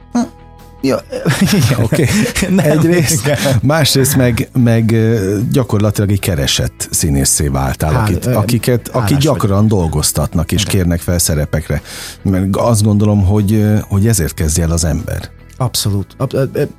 Ja, 0.89 1.03
oké. 1.83 2.07
Okay. 2.41 2.69
Egyrészt, 2.69 3.31
másrészt 3.61 4.15
meg, 4.15 4.49
meg 4.53 4.95
gyakorlatilag 5.51 6.11
egy 6.11 6.19
keresett 6.19 6.87
színészé 6.91 7.47
váltál, 7.47 7.91
Hál, 7.91 8.03
akit, 8.03 8.25
akiket, 8.25 8.87
akik 8.87 9.17
gyakran 9.17 9.59
vagy. 9.59 9.67
dolgoztatnak 9.67 10.51
és 10.51 10.61
Igen. 10.61 10.73
kérnek 10.73 10.99
fel 10.99 11.17
szerepekre. 11.17 11.81
Mert 12.21 12.55
azt 12.55 12.83
gondolom, 12.83 13.25
hogy, 13.25 13.65
hogy 13.87 14.07
ezért 14.07 14.33
kezdje 14.33 14.63
el 14.63 14.71
az 14.71 14.83
ember. 14.83 15.29
Abszolút. 15.57 16.15
Ab, 16.17 16.33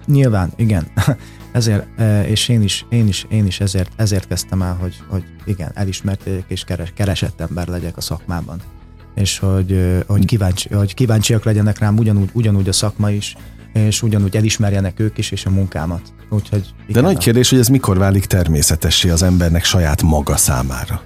nyilván, 0.07 0.53
igen. 0.57 0.87
Ezért, 1.53 1.87
és 2.27 2.49
én 2.49 2.63
is, 2.63 2.87
én 2.89 3.09
is, 3.09 3.27
én 3.29 3.47
is 3.47 3.61
ezért, 3.61 3.91
ezért 3.97 4.29
kezdtem 4.29 4.63
el, 4.63 4.77
hogy, 4.81 4.97
hogy 5.09 5.25
igen, 5.45 5.71
elismert 5.75 6.29
és 6.47 6.65
keres, 6.65 6.93
keresett 6.97 7.41
ember 7.41 7.69
legyek 7.69 7.97
a 7.97 8.01
szakmában. 8.01 8.61
És 9.15 9.39
hogy, 9.39 10.03
hogy, 10.07 10.25
kíváncsi, 10.25 10.69
hogy 10.75 10.95
kíváncsiak 10.95 11.45
legyenek 11.45 11.79
rám 11.79 11.99
ugyanúgy, 11.99 12.31
ugyanúgy 12.33 12.69
a 12.69 12.73
szakma 12.73 13.11
is, 13.11 13.37
és 13.73 14.03
ugyanúgy 14.03 14.37
elismerjenek 14.37 15.01
ők 15.01 15.19
is, 15.19 15.31
és 15.31 15.47
a 15.47 15.51
munkámat. 15.51 16.03
Úgyhogy 16.31 16.75
igen, 16.87 17.03
De 17.03 17.09
nagy 17.09 17.19
kérdés, 17.19 17.51
hogy 17.51 17.59
ez 17.59 17.69
mikor 17.69 17.99
válik 17.99 18.25
természetessé 18.25 19.09
az 19.09 19.23
embernek 19.23 19.65
saját 19.65 20.03
maga 20.03 20.37
számára? 20.37 21.03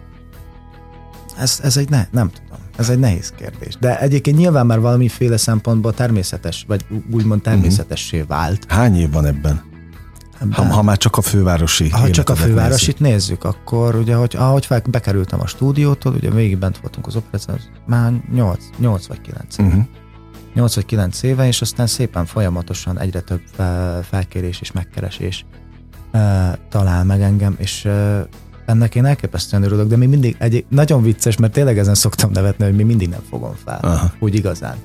Ez, 1.38 1.60
ez 1.62 1.76
egy 1.76 1.88
ne, 1.88 2.06
nem 2.10 2.30
tudom. 2.30 2.58
Ez 2.76 2.88
egy 2.88 2.98
nehéz 2.98 3.32
kérdés. 3.36 3.76
De 3.80 4.00
egyébként 4.00 4.36
nyilván 4.36 4.66
már 4.66 4.80
valamiféle 4.80 5.36
szempontból 5.36 5.94
természetes, 5.94 6.64
vagy 6.68 6.84
úgymond 7.10 7.42
természetessé 7.42 8.24
vált. 8.28 8.64
Hány 8.68 8.96
év 8.96 9.10
van 9.10 9.26
ebben? 9.26 9.62
ebben? 10.40 10.52
Ha, 10.52 10.64
ha 10.64 10.82
már 10.82 10.96
csak 10.96 11.16
a 11.16 11.22
fővárosi 11.22 11.90
Ha 11.90 12.10
csak 12.10 12.28
a 12.28 12.34
fővárosit 12.34 13.00
nézzük. 13.00 13.16
nézzük, 13.16 13.44
akkor 13.44 13.94
ugye, 13.94 14.14
hogy 14.14 14.34
ahogy 14.38 14.66
fel, 14.66 14.82
bekerültem 14.90 15.40
a 15.40 15.46
stúdiótól, 15.46 16.14
ugye 16.14 16.30
végig 16.30 16.58
bent 16.58 16.78
voltunk 16.78 17.06
az 17.06 17.16
operáción, 17.16 17.58
már 17.86 18.12
8, 18.32 18.64
8 18.78 19.06
vagy 19.06 19.20
9 19.20 19.58
uh-huh. 19.58 19.84
8 20.56 20.74
vagy 20.74 20.86
9 20.86 21.22
éve, 21.22 21.46
és 21.46 21.60
aztán 21.60 21.86
szépen 21.86 22.26
folyamatosan 22.26 22.98
egyre 22.98 23.20
több 23.20 23.42
felkérés 24.02 24.60
és 24.60 24.72
megkeresés 24.72 25.44
talál 26.68 27.04
meg 27.04 27.20
engem, 27.20 27.54
és 27.58 27.88
ennek 28.66 28.94
én 28.94 29.04
elképesztően 29.04 29.62
örülök, 29.62 29.88
de 29.88 29.96
mi 29.96 30.06
mindig 30.06 30.36
egy 30.38 30.64
nagyon 30.68 31.02
vicces, 31.02 31.36
mert 31.36 31.52
tényleg 31.52 31.78
ezen 31.78 31.94
szoktam 31.94 32.30
nevetni, 32.30 32.64
hogy 32.64 32.76
mi 32.76 32.82
mindig 32.82 33.08
nem 33.08 33.22
fogom 33.30 33.54
fel, 33.64 33.78
Aha. 33.82 34.12
úgy 34.18 34.34
igazán. 34.34 34.76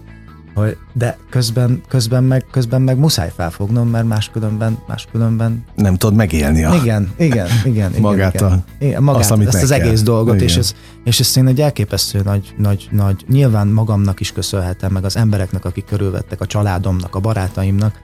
Hogy, 0.54 0.78
de 0.94 1.18
közben, 1.30 1.82
közben, 1.88 2.24
meg, 2.24 2.46
közben 2.52 2.82
meg 2.82 2.98
muszáj 2.98 3.32
felfognom, 3.36 3.90
mert 3.90 4.08
máskülönben, 4.08 4.78
máskülönben... 4.88 5.64
Nem 5.76 5.96
tudod 5.96 6.16
megélni 6.16 6.64
a... 6.64 6.76
Igen, 6.76 7.14
igen, 7.18 7.48
igen. 7.64 7.92
magát 8.00 8.34
igen, 8.34 8.52
a... 8.52 8.64
Igen, 8.80 9.04
magát, 9.04 9.22
azt, 9.22 9.32
amit 9.32 9.48
ezt 9.48 9.64
az 9.64 9.70
kell. 9.70 9.80
egész 9.80 10.02
dolgot, 10.02 10.42
és 10.42 10.58
ez, 10.58 10.76
és 11.04 11.20
ezt 11.20 11.38
én 11.38 11.48
egy 11.48 11.62
elképesztő 11.62 12.22
nagy, 12.24 12.54
nagy, 12.58 12.88
nagy, 12.92 13.26
nyilván 13.28 13.68
magamnak 13.68 14.20
is 14.20 14.32
köszönhetem, 14.32 14.92
meg 14.92 15.06
az 15.06 15.18
embereknek, 15.18 15.66
akik 15.66 15.86
körülvettek, 15.86 16.42
a 16.42 16.46
családomnak, 16.46 17.16
a 17.16 17.20
barátaimnak, 17.20 18.00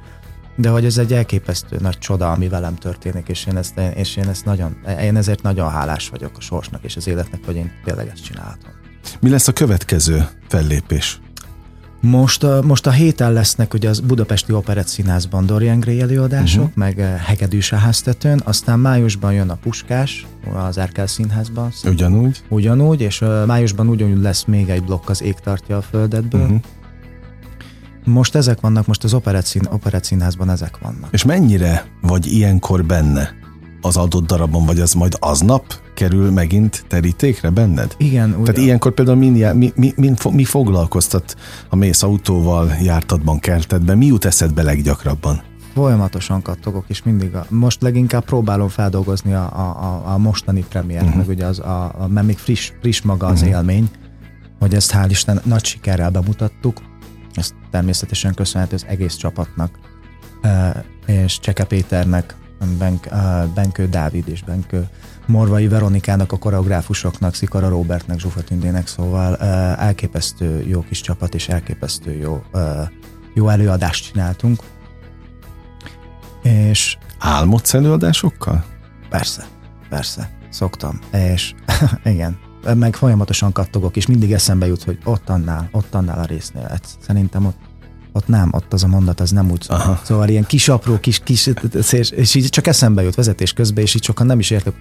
de 0.56 0.70
hogy 0.70 0.86
ez 0.86 0.98
egy 0.98 1.14
elképesztő 1.14 1.78
nagy 1.80 1.98
csoda, 1.98 2.32
ami 2.32 2.48
velem 2.48 2.76
történik, 2.76 3.28
és 3.28 3.46
én, 3.46 3.58
ezt, 3.58 3.82
és 3.96 4.16
én, 4.16 4.28
ezt 4.28 4.46
nagyon, 4.46 4.78
én 5.02 5.16
ezért 5.16 5.42
nagyon 5.42 5.70
hálás 5.70 6.10
vagyok 6.10 6.32
a 6.38 6.42
sorsnak 6.42 6.84
és 6.84 6.96
az 6.96 7.08
életnek, 7.08 7.40
hogy 7.46 7.56
én 7.56 7.72
tényleg 7.84 8.08
ezt 8.08 8.24
csinálhatom. 8.24 8.72
Mi 9.20 9.30
lesz 9.30 9.48
a 9.48 9.54
következő 9.54 10.28
fellépés? 10.48 11.20
Most 12.02 12.44
a, 12.44 12.62
most 12.64 12.88
a 12.88 12.92
héten 12.92 13.34
lesznek 13.34 13.74
ugye 13.74 13.90
az 13.90 14.00
Budapesti 14.00 14.54
Operett 14.54 14.88
Színházban 14.88 15.46
Dorian 15.46 15.80
Gray 15.80 16.02
előadások, 16.02 16.62
uh-huh. 16.62 16.78
meg 16.78 17.20
Hegedűs 17.26 17.72
a 17.72 17.76
háztetőn, 17.76 18.42
aztán 18.44 18.80
májusban 18.80 19.34
jön 19.34 19.50
a 19.50 19.56
Puskás 19.56 20.26
az 20.54 20.78
Erkel 20.78 21.08
Színházban. 21.08 21.72
Ugyanúgy? 21.84 22.44
Ugyanúgy, 22.50 23.02
és 23.02 23.24
májusban 23.46 23.88
ugyanúgy 23.88 24.22
lesz 24.22 24.44
még 24.44 24.70
egy 24.70 24.84
blokk 24.84 25.10
az 25.10 25.22
Ég 25.22 25.36
tartja 25.36 25.78
a 25.78 25.82
földetből. 25.82 26.42
Uh-huh. 26.42 26.60
Most 28.04 28.36
ezek 28.36 28.60
vannak, 28.60 28.88
most 28.88 29.04
az 29.04 29.14
Operett, 29.14 29.46
szín, 29.46 29.68
Operett 29.72 30.04
Színházban 30.04 30.50
ezek 30.50 30.78
vannak. 30.78 31.10
És 31.12 31.24
mennyire 31.24 31.86
vagy 32.02 32.26
ilyenkor 32.26 32.86
benne? 32.86 33.36
Az 33.82 33.98
adott 33.98 34.26
darabon, 34.26 34.66
vagy 34.66 34.80
az 34.80 34.94
majd 34.94 35.16
aznap 35.20 35.80
kerül 35.94 36.32
megint 36.32 36.86
terítékre 36.88 37.50
benned? 37.50 37.96
Igen. 37.98 38.30
Ugyan. 38.30 38.44
Tehát 38.44 38.62
ilyenkor 38.62 38.94
például 38.94 39.18
mi, 39.18 39.30
mi, 39.30 39.72
mi, 39.76 39.94
mi, 39.96 40.13
mi 40.32 40.44
foglalkoztat, 40.44 41.36
ha 41.70 41.76
mész 41.76 42.04
autóval, 42.04 42.76
jártadban, 42.82 43.40
kertedben, 43.40 43.98
mi 43.98 44.06
jut 44.06 44.26
eszedbe 44.26 44.63
leggyakrabban? 44.63 45.42
Folyamatosan 45.74 46.42
kattogok, 46.42 46.86
és 46.88 47.04
mindig 47.04 47.36
a, 47.36 47.46
most 47.50 47.82
leginkább 47.82 48.26
próbálom 48.26 48.68
feldolgozni 48.68 49.34
a, 49.34 49.44
a, 49.44 50.02
a 50.13 50.18
mostani 50.18 50.66
premiért, 50.70 51.04
uh-huh. 51.04 51.18
meg 51.18 51.28
ugye 51.28 51.46
az, 51.46 51.60
a, 51.60 51.84
a, 51.84 52.08
mert 52.08 52.26
még 52.26 52.38
friss, 52.38 52.72
friss 52.82 53.02
maga 53.02 53.28
az 53.28 53.42
uh-huh. 53.42 53.50
élmény, 53.50 53.90
hogy 54.60 54.74
ezt 54.74 54.94
hál' 54.96 55.08
Isten 55.10 55.40
nagy 55.44 55.66
sikerrel 55.66 56.10
bemutattuk, 56.10 56.82
ezt 57.34 57.54
természetesen 57.72 58.34
köszönhető 58.34 58.76
az 58.76 58.86
egész 58.88 59.16
csapatnak, 59.16 59.80
és 61.06 61.40
Cseke 61.40 61.63
Péternek, 61.63 62.36
Benk, 62.78 63.08
uh, 63.12 63.46
Benkő 63.46 63.88
Dávid 63.88 64.28
és 64.28 64.43
Benkő 64.43 64.88
Morvai 65.26 65.67
Veronikának, 65.67 66.32
a 66.32 66.38
koreográfusoknak, 66.38 67.34
Szikara 67.34 67.70
Robertnek, 67.70 68.20
Zsufa 68.20 68.41
Tündének, 68.41 68.88
szóval 68.88 69.34
uh, 69.34 69.84
elképesztő 69.84 70.63
jó 70.67 70.82
kis 70.82 71.02
csapat 71.02 71.36
és 71.36 71.50
elképesztő 71.50 72.17
jó, 72.17 72.43
uh, 72.54 72.62
jó 73.34 73.50
előadást 73.50 74.12
csináltunk. 74.12 74.60
És 76.43 76.98
Álmodsz 77.20 77.74
előadásokkal? 77.74 78.65
Persze, 79.10 79.46
persze, 79.89 80.30
szoktam. 80.50 81.00
És 81.12 81.54
igen, 82.04 82.38
meg 82.74 82.96
folyamatosan 82.96 83.52
kattogok, 83.52 83.96
és 83.96 84.06
mindig 84.06 84.34
eszembe 84.34 84.67
jut, 84.67 84.84
hogy 84.84 84.98
ott 85.04 85.30
annál, 85.30 85.70
ott 85.72 85.96
annál 85.96 86.20
a 86.20 86.26
résznél. 86.26 86.67
Hát 86.70 86.88
szerintem 87.00 87.46
ott, 87.46 87.58
ott 88.18 88.28
nem, 88.28 88.50
ott 88.52 88.74
az 88.74 88.84
a 88.84 88.88
mondat, 88.88 89.20
az 89.20 89.32
nem 89.32 89.52
úgy 89.52 89.62
szól. 89.62 89.78
Aha. 89.78 90.02
Szóval 90.04 90.30
ilyen 90.30 90.46
kis 90.46 90.70
apró, 90.70 91.00
kis, 91.00 91.20
kis, 91.20 91.50
és, 91.92 92.10
és 92.10 92.36
így 92.36 92.50
csak 92.50 92.68
eszembe 92.68 93.02
jut 93.02 93.16
vezetés 93.16 93.54
közben, 93.54 93.84
és 93.84 93.96
így 93.96 94.04
sokan 94.04 94.26
nem 94.26 94.40
is 94.40 94.50
értek. 94.50 94.74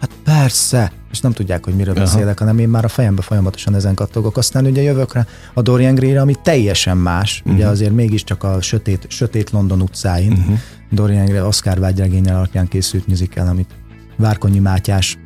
Hát 0.00 0.10
persze, 0.24 0.92
és 1.10 1.20
nem 1.20 1.32
tudják, 1.32 1.64
hogy 1.64 1.74
miről 1.74 1.94
Aha. 1.94 2.04
beszélek, 2.04 2.38
hanem 2.38 2.58
én 2.58 2.68
már 2.68 2.84
a 2.84 2.88
fejembe 2.88 3.22
folyamatosan 3.22 3.74
ezen 3.74 3.94
kattogok. 3.94 4.36
Aztán 4.36 4.66
ugye 4.66 4.82
jövök 4.82 5.12
rá 5.12 5.26
a 5.54 5.62
Dorian 5.62 5.94
Gray-re, 5.94 6.20
ami 6.20 6.34
teljesen 6.42 6.96
más, 6.96 7.38
uh-huh. 7.38 7.54
ugye 7.54 7.66
azért 7.66 7.92
mégiscsak 7.92 8.44
a 8.44 8.60
sötét, 8.60 9.06
sötét 9.08 9.50
London 9.50 9.80
utcáin. 9.82 10.32
Uh-huh. 10.32 10.58
Dorian 10.90 11.24
Gray 11.24 11.40
Oscar 11.40 11.78
vágyregényel 11.78 12.36
alapján 12.36 12.68
készült 12.68 13.06
musical, 13.06 13.46
amit 13.46 13.70
Várkonyi 14.16 14.58
Mátyás, 14.58 15.18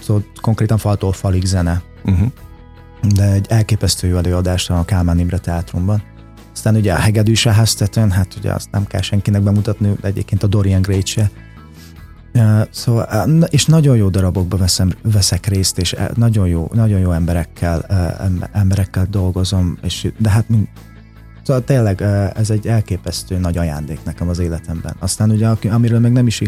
szóval 0.00 0.24
konkrétan 0.40 0.78
faltól 0.78 1.12
falig 1.12 1.44
zene, 1.44 1.82
Uh-huh. 2.04 2.28
de 3.14 3.32
egy 3.32 3.46
elképesztő 3.48 4.16
előadás 4.16 4.70
a 4.70 4.84
Kálmán 4.84 5.18
Imre 5.18 5.38
Teátrumban. 5.38 6.02
Aztán 6.62 6.76
ugye 6.76 6.92
a 6.92 6.98
Hegedűs 6.98 7.46
a 7.46 7.50
háztetőn, 7.50 8.10
hát 8.10 8.34
ugye 8.38 8.52
azt 8.52 8.70
nem 8.70 8.86
kell 8.86 9.00
senkinek 9.00 9.42
bemutatni, 9.42 9.92
egyébként 10.02 10.42
a 10.42 10.46
Dorian 10.46 10.82
Gray 10.82 11.02
se. 11.04 11.30
Szóval, 12.70 13.42
és 13.42 13.66
nagyon 13.66 13.96
jó 13.96 14.08
darabokba 14.08 14.56
veszem, 14.56 14.92
veszek 15.02 15.46
részt, 15.46 15.78
és 15.78 15.96
nagyon 16.14 16.48
jó, 16.48 16.70
nagyon 16.72 17.00
jó 17.00 17.10
emberekkel, 17.10 17.80
em- 18.20 18.48
emberekkel 18.52 19.06
dolgozom, 19.10 19.78
és, 19.82 20.12
de 20.18 20.30
hát 20.30 20.48
mind, 20.48 20.66
Szóval 21.42 21.64
tényleg 21.64 22.02
ez 22.36 22.50
egy 22.50 22.66
elképesztő 22.66 23.38
nagy 23.38 23.58
ajándék 23.58 24.04
nekem 24.04 24.28
az 24.28 24.38
életemben. 24.38 24.94
Aztán 24.98 25.30
ugye, 25.30 25.48
amiről 25.70 26.00
még 26.00 26.12
nem 26.12 26.26
is, 26.26 26.42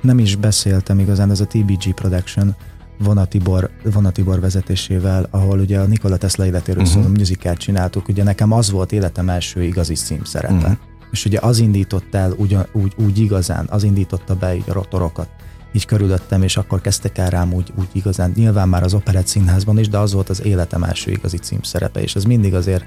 nem 0.00 0.18
is 0.18 0.36
beszéltem 0.36 0.98
igazán, 0.98 1.30
ez 1.30 1.40
a 1.40 1.46
TBG 1.46 1.94
Production, 1.94 2.56
Vonatibor, 2.98 3.70
Vonatibor 3.92 4.40
vezetésével, 4.40 5.28
ahol 5.30 5.58
ugye 5.58 5.78
a 5.78 5.84
Nikola 5.84 6.16
Tesla 6.16 6.46
életéről 6.46 6.82
uh-huh. 6.82 7.02
szóló 7.02 7.14
musicalt 7.14 7.58
csináltuk, 7.58 8.08
ugye 8.08 8.22
nekem 8.22 8.52
az 8.52 8.70
volt 8.70 8.92
életem 8.92 9.28
első 9.28 9.62
igazi 9.62 9.94
címszerepe. 9.94 10.54
Mhm. 10.54 10.62
Uh-huh. 10.62 10.78
És 11.10 11.24
ugye 11.24 11.38
az 11.42 11.58
indított 11.58 12.14
el 12.14 12.32
úgy, 12.36 12.56
úgy, 12.72 12.92
úgy 12.96 13.18
igazán, 13.18 13.66
az 13.70 13.82
indította 13.82 14.34
be 14.34 14.54
így 14.54 14.64
a 14.68 14.72
rotorokat 14.72 15.28
így 15.72 15.86
körülöttem, 15.86 16.42
és 16.42 16.56
akkor 16.56 16.80
kezdtek 16.80 17.18
el 17.18 17.30
rám 17.30 17.52
úgy, 17.52 17.72
úgy 17.78 17.88
igazán, 17.92 18.32
nyilván 18.34 18.68
már 18.68 18.82
az 18.82 18.94
Operett 18.94 19.26
Színházban 19.26 19.78
is, 19.78 19.88
de 19.88 19.98
az 19.98 20.12
volt 20.12 20.28
az 20.28 20.44
életem 20.44 20.82
első 20.82 21.10
igazi 21.10 21.36
címszerepe, 21.36 22.00
és 22.02 22.14
ez 22.14 22.24
mindig 22.24 22.54
azért 22.54 22.84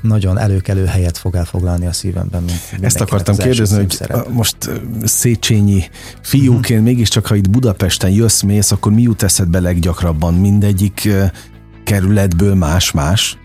nagyon 0.00 0.38
előkelő 0.38 0.84
helyet 0.84 1.18
fog 1.18 1.34
elfoglalni 1.34 1.86
a 1.86 1.92
szívemben, 1.92 2.42
mint 2.42 2.84
Ezt 2.84 3.00
akartam 3.00 3.36
kérdezni, 3.36 3.76
hogy 3.76 3.98
most 4.28 4.56
Széchenyi 5.04 5.82
fiúként, 6.20 6.84
mégiscsak 6.84 7.26
ha 7.26 7.34
itt 7.34 7.50
Budapesten 7.50 8.10
jössz, 8.10 8.42
mész, 8.42 8.70
akkor 8.70 8.92
mi 8.92 9.02
jut 9.02 9.22
eszedbe 9.22 9.60
leggyakrabban? 9.60 10.34
Mindegyik 10.34 11.08
kerületből 11.84 12.54
más-más? 12.54 13.38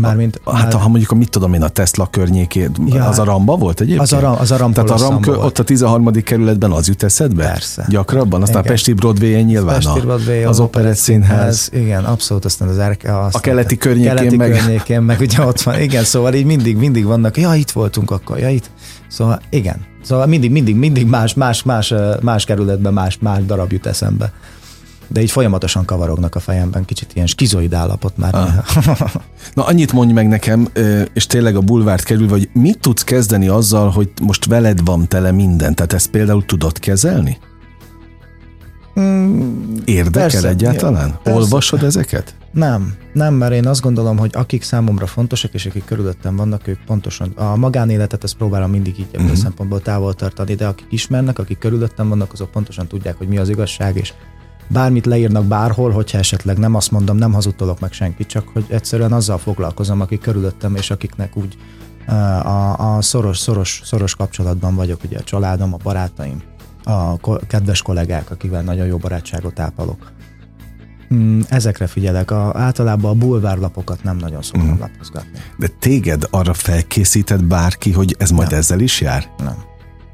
Mármint, 0.00 0.40
Hát 0.44 0.72
ha 0.74 0.88
mondjuk, 0.88 1.10
a, 1.10 1.14
mit 1.14 1.30
tudom 1.30 1.54
én, 1.54 1.62
a 1.62 1.68
Tesla 1.68 2.06
környékét, 2.10 2.70
Ja, 2.86 3.04
az 3.04 3.18
a 3.18 3.24
Ramba 3.24 3.56
volt 3.56 3.80
egyébként? 3.80 4.02
az 4.02 4.12
a, 4.12 4.20
ram, 4.20 4.36
az 4.38 4.50
a 4.50 4.56
ram 4.56 4.72
Tehát 4.72 4.90
a 4.90 4.96
Ram, 4.96 5.20
kö- 5.20 5.36
ott 5.36 5.58
a 5.58 5.62
13. 5.64 6.10
kerületben 6.12 6.70
az 6.70 6.88
jut 6.88 7.02
eszedbe? 7.02 7.42
Persze. 7.46 7.86
Gyakrabban? 7.88 8.42
Aztán 8.42 8.58
Igen. 8.60 8.70
a 8.70 8.74
Pesti 8.74 8.92
Broadway-en 8.92 9.44
nyilván 9.44 9.74
Pesti 9.74 9.98
a, 9.98 10.02
Broadway, 10.02 10.42
az 10.42 10.60
Operett 10.60 10.96
Színház. 10.96 11.68
Igen, 11.72 12.04
abszolút, 12.04 12.44
aztán 12.44 12.68
az 12.68 12.78
erke, 12.78 13.20
azt 13.20 13.34
A 13.34 13.40
keleti 13.40 13.76
környékén 13.76 14.14
keleti 14.16 14.36
meg- 14.36 14.50
környékén, 14.50 15.02
meg 15.02 15.20
ugye 15.20 15.44
ott 15.46 15.60
van, 15.62 15.80
igen, 15.80 16.04
szóval 16.04 16.34
így 16.34 16.44
mindig, 16.44 16.76
mindig 16.76 17.04
vannak, 17.04 17.36
ja, 17.36 17.54
itt 17.54 17.70
voltunk 17.70 18.10
akkor, 18.10 18.38
ja, 18.38 18.48
itt. 18.48 18.70
Szóval 19.08 19.40
igen, 19.50 19.76
szóval 20.02 20.26
mindig, 20.26 20.50
mindig, 20.50 20.76
mindig 20.76 21.06
más, 21.06 21.34
más, 21.34 21.62
más, 21.62 21.94
más 22.20 22.44
kerületben 22.44 22.92
más, 22.92 23.18
más 23.20 23.44
darab 23.46 23.72
jut 23.72 23.86
eszembe. 23.86 24.32
De 25.08 25.20
így 25.20 25.30
folyamatosan 25.30 25.84
kavarognak 25.84 26.34
a 26.34 26.40
fejemben, 26.40 26.84
kicsit 26.84 27.10
ilyen 27.14 27.26
skizoid 27.26 27.74
állapot 27.74 28.16
már. 28.16 28.34
Ah. 28.34 28.48
Na 29.54 29.64
annyit 29.64 29.92
mondj 29.92 30.12
meg 30.12 30.28
nekem, 30.28 30.68
és 31.12 31.26
tényleg 31.26 31.56
a 31.56 31.60
bulvárt 31.60 32.02
kerül, 32.02 32.28
hogy 32.28 32.48
mit 32.52 32.78
tudsz 32.78 33.04
kezdeni 33.04 33.48
azzal, 33.48 33.90
hogy 33.90 34.10
most 34.22 34.44
veled 34.44 34.84
van 34.84 35.08
tele 35.08 35.30
minden? 35.30 35.74
Tehát 35.74 35.92
ezt 35.92 36.10
például 36.10 36.44
tudod 36.44 36.78
kezelni? 36.78 37.38
Mm, 39.00 39.76
Érdekel 39.84 40.28
Persze, 40.30 40.48
egyáltalán? 40.48 41.08
jó, 41.08 41.14
persze. 41.22 41.38
Olvasod 41.38 41.82
ezeket? 41.82 42.34
Nem, 42.52 42.94
nem, 43.12 43.34
mert 43.34 43.52
én 43.52 43.66
azt 43.66 43.80
gondolom, 43.80 44.18
hogy 44.18 44.30
akik 44.34 44.62
számomra 44.62 45.06
fontosak, 45.06 45.54
és 45.54 45.66
akik 45.66 45.84
körülöttem 45.84 46.36
vannak, 46.36 46.66
ők 46.66 46.78
pontosan 46.86 47.32
a 47.36 47.56
magánéletet, 47.56 48.24
ezt 48.24 48.36
próbálom 48.36 48.70
mindig 48.70 48.98
így 48.98 49.06
ebből 49.10 49.26
uh-huh. 49.26 49.40
szempontból 49.40 49.80
távol 49.80 50.14
tartani, 50.14 50.54
de 50.54 50.66
akik 50.66 50.86
ismernek, 50.90 51.38
akik 51.38 51.58
körülöttem 51.58 52.08
vannak, 52.08 52.32
azok 52.32 52.50
pontosan 52.50 52.86
tudják, 52.86 53.16
hogy 53.16 53.28
mi 53.28 53.38
az 53.38 53.48
igazság, 53.48 53.96
és 53.96 54.12
bármit 54.68 55.06
leírnak 55.06 55.44
bárhol, 55.44 55.90
hogyha 55.90 56.18
esetleg 56.18 56.58
nem 56.58 56.74
azt 56.74 56.90
mondom, 56.90 57.16
nem 57.16 57.32
hazudtolok 57.32 57.80
meg 57.80 57.92
senkit, 57.92 58.26
csak 58.26 58.48
hogy 58.48 58.64
egyszerűen 58.68 59.12
azzal 59.12 59.38
foglalkozom, 59.38 60.00
akik 60.00 60.20
körülöttem, 60.20 60.74
és 60.74 60.90
akiknek 60.90 61.36
úgy 61.36 61.56
uh, 62.08 62.46
a, 62.46 62.96
a 62.96 63.02
szoros, 63.02 63.38
szoros, 63.38 63.80
szoros 63.84 64.14
kapcsolatban 64.14 64.74
vagyok, 64.74 65.04
ugye 65.04 65.18
a 65.18 65.22
családom, 65.22 65.74
a 65.74 65.76
barátaim, 65.82 66.42
a 66.84 67.16
kedves 67.46 67.82
kollégák, 67.82 68.30
akikvel 68.30 68.62
nagyon 68.62 68.86
jó 68.86 68.96
barátságot 68.96 69.58
ápolok. 69.58 70.12
Mm, 71.14 71.40
ezekre 71.48 71.86
figyelek. 71.86 72.30
A, 72.30 72.52
általában 72.54 73.10
a 73.10 73.14
bulvárlapokat 73.14 74.02
nem 74.02 74.16
nagyon 74.16 74.42
szoktam 74.42 74.74
mm. 74.74 74.78
lapozgatni. 74.78 75.38
De 75.58 75.66
téged 75.78 76.26
arra 76.30 76.54
felkészített 76.54 77.44
bárki, 77.44 77.92
hogy 77.92 78.16
ez 78.18 78.30
majd 78.30 78.50
Nem. 78.50 78.58
ezzel 78.58 78.80
is 78.80 79.00
jár? 79.00 79.30
Nem. 79.38 79.56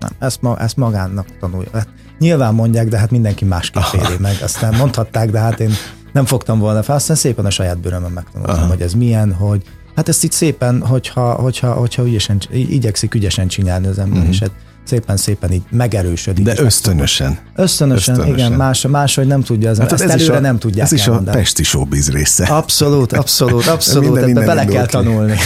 nem. 0.00 0.10
Ezt, 0.18 0.42
ma, 0.42 0.58
ezt 0.58 0.76
magának 0.76 1.38
tanulja. 1.38 1.70
Nyilván 2.18 2.54
mondják, 2.54 2.88
de 2.88 2.98
hát 2.98 3.10
mindenki 3.10 3.44
másképp 3.44 3.82
éli 3.94 4.16
meg. 4.28 4.36
Aztán 4.42 4.74
mondhatták, 4.74 5.30
de 5.30 5.38
hát 5.38 5.60
én 5.60 5.70
nem 6.12 6.24
fogtam 6.24 6.58
volna 6.58 6.82
fel. 6.82 6.94
Aztán 6.94 7.16
szépen 7.16 7.44
a 7.44 7.50
saját 7.50 7.78
bőrömön 7.78 8.10
megtanultam, 8.10 8.56
Aha. 8.56 8.66
hogy 8.66 8.80
ez 8.80 8.92
milyen, 8.92 9.32
hogy 9.32 9.62
hát 9.96 10.08
ezt 10.08 10.24
itt 10.24 10.32
szépen, 10.32 10.86
hogyha, 10.86 11.32
hogyha, 11.32 11.72
hogyha 11.72 12.06
ügyesen, 12.06 12.40
igyekszik 12.50 13.14
ügyesen 13.14 13.48
csinálni 13.48 13.86
az 13.86 13.98
ember, 13.98 14.22
mm. 14.22 14.28
és 14.28 14.38
hát 14.38 14.50
szépen-szépen 14.84 15.52
így 15.52 15.62
megerősödik. 15.70 16.44
De 16.44 16.54
ösztönösen. 16.56 17.38
ösztönösen, 17.54 18.14
ösztönösen. 18.14 18.38
igen, 18.38 18.52
más, 18.52 18.86
máshogy 18.86 19.26
nem 19.26 19.42
tudja 19.42 19.70
az. 19.70 19.78
Hát 19.78 19.92
ezt 19.92 20.02
ez 20.02 20.10
előre 20.10 20.36
a, 20.36 20.40
nem 20.40 20.58
tudják 20.58 20.86
Ez 20.86 20.92
is 20.92 21.06
a 21.06 21.10
elmondani. 21.10 21.36
pesti 21.36 21.62
showbiz 21.62 22.10
része. 22.10 22.44
Abszolút, 22.44 23.12
abszolút, 23.12 23.66
abszolút. 23.76 24.14
Minden 24.14 24.36
Ebbe 24.36 24.46
bele 24.46 24.64
kell 24.64 24.86
tanulni. 24.86 25.36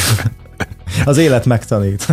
Az 1.04 1.16
élet 1.16 1.46
megtanít. 1.46 2.06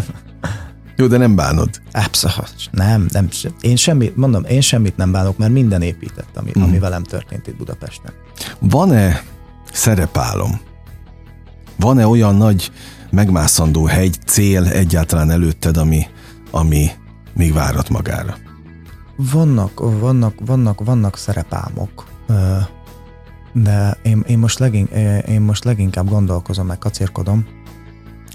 Jó, 0.96 1.08
de 1.08 1.18
nem 1.18 1.36
bánod. 1.36 1.70
Abszolút. 1.92 2.56
Nem, 2.72 3.06
nem. 3.12 3.30
Én 3.62 3.76
semmit, 3.76 4.16
mondom, 4.16 4.44
én 4.44 4.62
semmit 4.62 4.98
nem 4.98 5.12
bánok, 5.12 5.38
mert 5.38 5.52
minden 5.52 5.82
épített, 5.82 6.38
ami, 6.38 6.52
Mhm. 6.54 6.64
ami 6.64 6.80
velem 6.80 7.04
történt 7.04 7.48
itt 7.48 7.56
Budapesten. 7.58 8.12
Van-e 8.60 9.22
szerepálom? 9.72 10.60
Van-e 11.80 12.08
olyan 12.08 12.36
nagy 12.36 12.72
megmászandó 13.12 13.86
hegy, 13.86 14.18
cél 14.26 14.66
egyáltalán 14.66 15.32
előtted, 15.32 15.78
ami, 15.78 16.06
ami 16.52 16.88
még 17.34 17.54
várat 17.54 17.90
magára? 17.90 18.38
Vannak, 19.18 19.80
vannak, 20.00 20.34
vannak, 20.46 20.84
vannak 20.86 21.18
szerepálmok, 21.18 22.06
de 23.54 23.98
én, 24.04 24.24
én, 24.28 24.40
most 24.40 24.60
legin, 24.60 24.86
én 25.28 25.42
most 25.42 25.64
leginkább 25.64 26.10
gondolkozom, 26.10 26.66
meg 26.68 26.78
kacérkodom, 26.78 27.46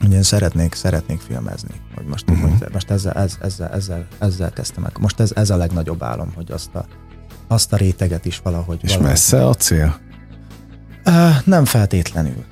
hogy 0.00 0.12
én 0.12 0.22
szeretnék, 0.22 0.74
szeretnék 0.74 1.20
filmezni. 1.20 1.74
Hogy 1.94 2.06
most, 2.06 2.30
uh-huh. 2.30 2.52
most 2.72 2.90
ezzel, 2.90 3.12
ez, 3.12 3.38
ezzel, 3.40 3.68
ezzel, 3.68 4.06
ezzel 4.18 4.50
kezdtem 4.50 4.82
meg. 4.82 4.92
Most 5.00 5.20
ez, 5.20 5.32
ez 5.34 5.50
a 5.50 5.56
legnagyobb 5.56 6.02
álom, 6.02 6.32
hogy 6.34 6.50
azt 6.50 6.74
a, 6.74 6.84
azt 7.48 7.72
a 7.72 7.76
réteget 7.76 8.24
is 8.24 8.38
valahogy... 8.38 8.78
És 8.82 8.90
valahogy 8.90 9.08
messze 9.10 9.46
a 9.46 9.54
cél? 9.54 9.98
Nem 11.44 11.64
feltétlenül. 11.64 12.44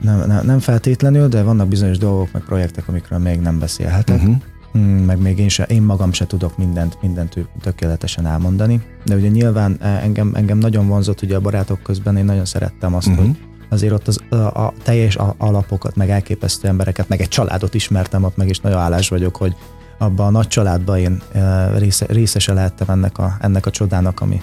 Nem, 0.00 0.26
nem, 0.26 0.46
nem 0.46 0.58
feltétlenül, 0.58 1.28
de 1.28 1.42
vannak 1.42 1.68
bizonyos 1.68 1.98
dolgok, 1.98 2.32
meg 2.32 2.42
projektek, 2.42 2.88
amikről 2.88 3.18
még 3.18 3.40
nem 3.40 3.58
beszélhetek. 3.58 4.16
Uh-huh. 4.16 4.36
Mm, 4.78 4.80
meg 4.82 5.20
még 5.20 5.38
én, 5.38 5.48
se, 5.48 5.64
én 5.64 5.82
magam 5.82 6.12
se 6.12 6.26
tudok 6.26 6.56
mindent, 6.56 6.98
mindent 7.02 7.30
tö- 7.30 7.48
tökéletesen 7.60 8.26
elmondani. 8.26 8.82
De 9.04 9.14
ugye 9.14 9.28
nyilván 9.28 9.76
eh, 9.80 10.04
engem, 10.04 10.32
engem 10.34 10.58
nagyon 10.58 10.86
vonzott 10.88 11.22
ugye 11.22 11.36
a 11.36 11.40
barátok 11.40 11.82
közben, 11.82 12.16
én 12.16 12.24
nagyon 12.24 12.44
szerettem 12.44 12.94
azt, 12.94 13.06
uh-huh. 13.06 13.24
hogy 13.24 13.38
azért 13.70 13.92
ott 13.92 14.08
az, 14.08 14.20
a, 14.28 14.34
a 14.36 14.72
teljes 14.82 15.16
alapokat, 15.36 15.96
meg 15.96 16.10
elképesztő 16.10 16.68
embereket, 16.68 17.08
meg 17.08 17.20
egy 17.20 17.28
családot 17.28 17.74
ismertem 17.74 18.24
ott, 18.24 18.36
meg 18.36 18.48
is 18.48 18.58
nagyon 18.58 18.78
állás 18.78 19.08
vagyok, 19.08 19.36
hogy 19.36 19.54
abban 19.98 20.26
a 20.26 20.30
nagy 20.30 20.48
családban 20.48 20.98
én 20.98 21.22
része, 21.76 22.06
részese 22.08 22.52
lehettem 22.52 22.88
ennek 22.88 23.18
a, 23.18 23.36
ennek 23.40 23.66
a 23.66 23.70
csodának, 23.70 24.20
ami 24.20 24.42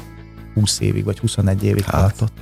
20 0.54 0.80
évig, 0.80 1.04
vagy 1.04 1.20
21 1.20 1.64
évig 1.64 1.84
Hát, 1.84 2.02
tartott. 2.02 2.34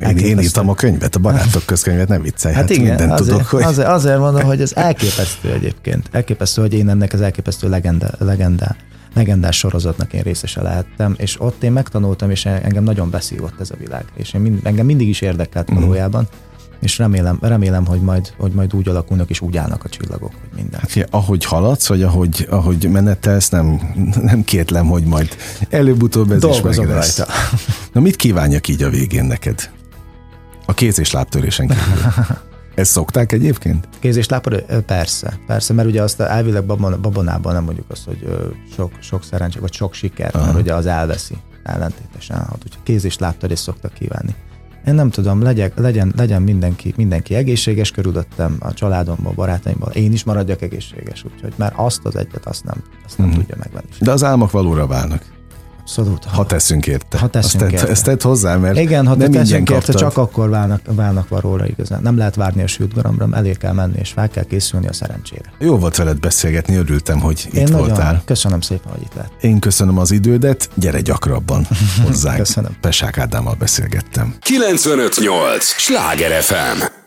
Én, 0.00 0.16
én 0.16 0.40
írtam 0.40 0.68
a 0.68 0.74
könyvet, 0.74 1.14
a 1.14 1.18
barátok 1.18 1.62
közkönyvet, 1.66 2.08
nem 2.08 2.22
viccelj, 2.22 2.54
hát, 2.54 2.62
Hát 2.62 2.72
igen, 2.72 2.84
mindent 2.84 3.20
azért, 3.20 3.36
tudok, 3.36 3.46
hogy... 3.50 3.62
azért, 3.62 3.88
azért 3.88 4.18
mondom, 4.18 4.42
hogy 4.42 4.60
ez 4.60 4.72
elképesztő 4.74 5.52
egyébként. 5.52 6.08
Elképesztő, 6.12 6.60
hogy 6.60 6.74
én 6.74 6.88
ennek 6.88 7.12
az 7.12 7.20
elképesztő 7.20 7.68
legenda, 7.68 8.10
legenda, 8.18 8.76
legendás 9.14 9.58
sorozatnak 9.58 10.12
én 10.12 10.22
részese 10.22 10.62
lehettem, 10.62 11.14
és 11.18 11.40
ott 11.40 11.62
én 11.62 11.72
megtanultam, 11.72 12.30
és 12.30 12.44
engem 12.46 12.84
nagyon 12.84 13.10
beszívott 13.10 13.60
ez 13.60 13.70
a 13.70 13.74
világ, 13.78 14.04
és 14.14 14.32
én 14.32 14.40
mind, 14.40 14.60
engem 14.62 14.86
mindig 14.86 15.08
is 15.08 15.20
érdekelt 15.20 15.70
Mhm. 15.70 15.80
valójában, 15.80 16.28
és 16.80 16.98
remélem, 16.98 17.38
remélem 17.40 17.86
hogy, 17.86 18.00
majd, 18.00 18.32
hogy 18.38 18.52
majd 18.52 18.74
úgy 18.74 18.88
alakulnak, 18.88 19.30
és 19.30 19.40
úgy 19.40 19.56
állnak 19.56 19.84
a 19.84 19.88
csillagok, 19.88 20.30
hogy 20.40 20.50
minden. 20.54 20.80
Hát, 20.80 20.90
figyelj, 20.90 21.10
ahogy 21.12 21.44
haladsz, 21.44 21.88
vagy 21.88 22.02
ahogy, 22.02 22.46
ahogy 22.50 22.88
menetelsz, 22.90 23.48
nem, 23.48 23.80
nem 24.22 24.44
kétlem, 24.44 24.86
hogy 24.86 25.02
majd 25.04 25.36
előbb-utóbb 25.68 26.30
ez 26.30 26.36
is 26.36 26.42
meg 26.42 26.50
Dolgozom 26.52 26.88
lesz. 26.88 27.18
rajta. 27.18 27.32
Na 27.92 28.00
mit 28.00 28.16
kívánjak 28.16 28.68
így 28.68 28.82
a 28.82 28.90
végén 28.90 29.24
neked? 29.24 29.70
A 30.66 30.74
kéz 30.74 30.98
és 30.98 31.10
lábtörésen 31.10 31.66
kívül. 31.66 32.12
Ezt 32.74 32.90
szokták 32.90 33.32
egyébként? 33.32 33.88
Kéz 33.98 34.16
és 34.16 34.28
lábtörés? 34.28 34.62
Persze, 34.86 35.38
persze, 35.46 35.72
mert 35.72 35.88
ugye 35.88 36.02
azt 36.02 36.20
elvileg 36.20 36.64
babon, 36.64 37.00
babonában 37.00 37.52
nem 37.52 37.64
mondjuk 37.64 37.90
azt, 37.90 38.04
hogy 38.04 38.50
sok, 38.74 38.92
sok 39.00 39.24
szerencse, 39.24 39.60
vagy 39.60 39.72
sok 39.72 39.94
siker, 39.94 40.30
Aha. 40.34 40.46
mert 40.46 40.58
ugye 40.58 40.74
az 40.74 40.86
elveszi 40.86 41.34
ellentétesen. 41.62 42.36
Hát, 42.36 42.58
úgyhogy 42.64 42.82
kéz 42.82 43.04
és 43.04 43.18
lábtörés 43.18 43.58
szoktak 43.58 43.92
kívánni. 43.92 44.34
Én 44.86 44.94
nem 44.94 45.10
tudom, 45.10 45.42
legyen, 45.42 45.72
legyen, 45.76 46.12
legyen 46.16 46.42
mindenki, 46.42 46.92
mindenki 46.96 47.34
egészséges 47.34 47.90
körülöttem, 47.90 48.56
a 48.60 48.72
családomban, 48.72 49.34
barátaimban, 49.34 49.92
én 49.92 50.12
is 50.12 50.24
maradjak 50.24 50.62
egészséges, 50.62 51.24
úgyhogy 51.24 51.52
már 51.56 51.72
azt 51.76 52.04
az 52.04 52.16
egyet 52.16 52.46
azt 52.46 52.64
nem, 52.64 52.82
azt 53.06 53.18
nem 53.18 53.26
mm. 53.26 53.32
tudja 53.32 53.56
megvenni. 53.58 53.86
De 54.00 54.10
az 54.10 54.24
álmok 54.24 54.50
valóra 54.50 54.86
válnak. 54.86 55.24
Abszolút. 55.98 56.24
Ha 56.24 56.46
teszünk 56.46 56.86
érte. 56.86 57.18
Ha 57.18 57.28
teszünk 57.28 57.62
ezt, 57.62 57.72
érte. 57.72 57.88
Ezt 57.88 58.04
tedd 58.04 58.22
hozzá, 58.22 58.56
mert 58.56 58.78
Igen, 58.78 59.06
ha 59.06 59.14
nem 59.14 59.30
teszünk 59.30 59.68
érte, 59.68 59.72
kaptad. 59.72 59.94
csak 59.94 60.16
akkor 60.16 60.48
válnak, 60.48 60.80
válnak 60.84 61.28
valóra 61.28 61.66
igazán. 61.66 62.02
Nem 62.02 62.16
lehet 62.16 62.34
várni 62.34 62.62
a 62.62 62.66
sült 62.66 62.94
garambra, 62.94 63.28
elé 63.32 63.52
kell 63.52 63.72
menni, 63.72 63.98
és 63.98 64.10
fel 64.10 64.28
kell 64.28 64.44
készülni 64.44 64.86
a 64.88 64.92
szerencsére. 64.92 65.52
Jó 65.58 65.78
volt 65.78 65.96
veled 65.96 66.18
beszélgetni, 66.20 66.76
örültem, 66.76 67.20
hogy 67.20 67.48
Én 67.52 67.62
itt 67.62 67.70
nagyon 67.70 67.86
voltál. 67.86 68.22
köszönöm 68.24 68.60
szépen, 68.60 68.92
hogy 68.92 69.02
itt 69.02 69.14
lett. 69.14 69.30
Én 69.40 69.58
köszönöm 69.58 69.98
az 69.98 70.10
idődet, 70.10 70.68
gyere 70.74 71.00
gyakrabban 71.00 71.66
hozzánk. 72.06 72.36
Köszönöm. 72.38 72.76
Pesák 72.80 73.18
Ádámmal 73.18 73.54
beszélgettem. 73.58 74.34
958! 74.40 75.64
Sláger 75.64 76.42
FM! 76.42 77.01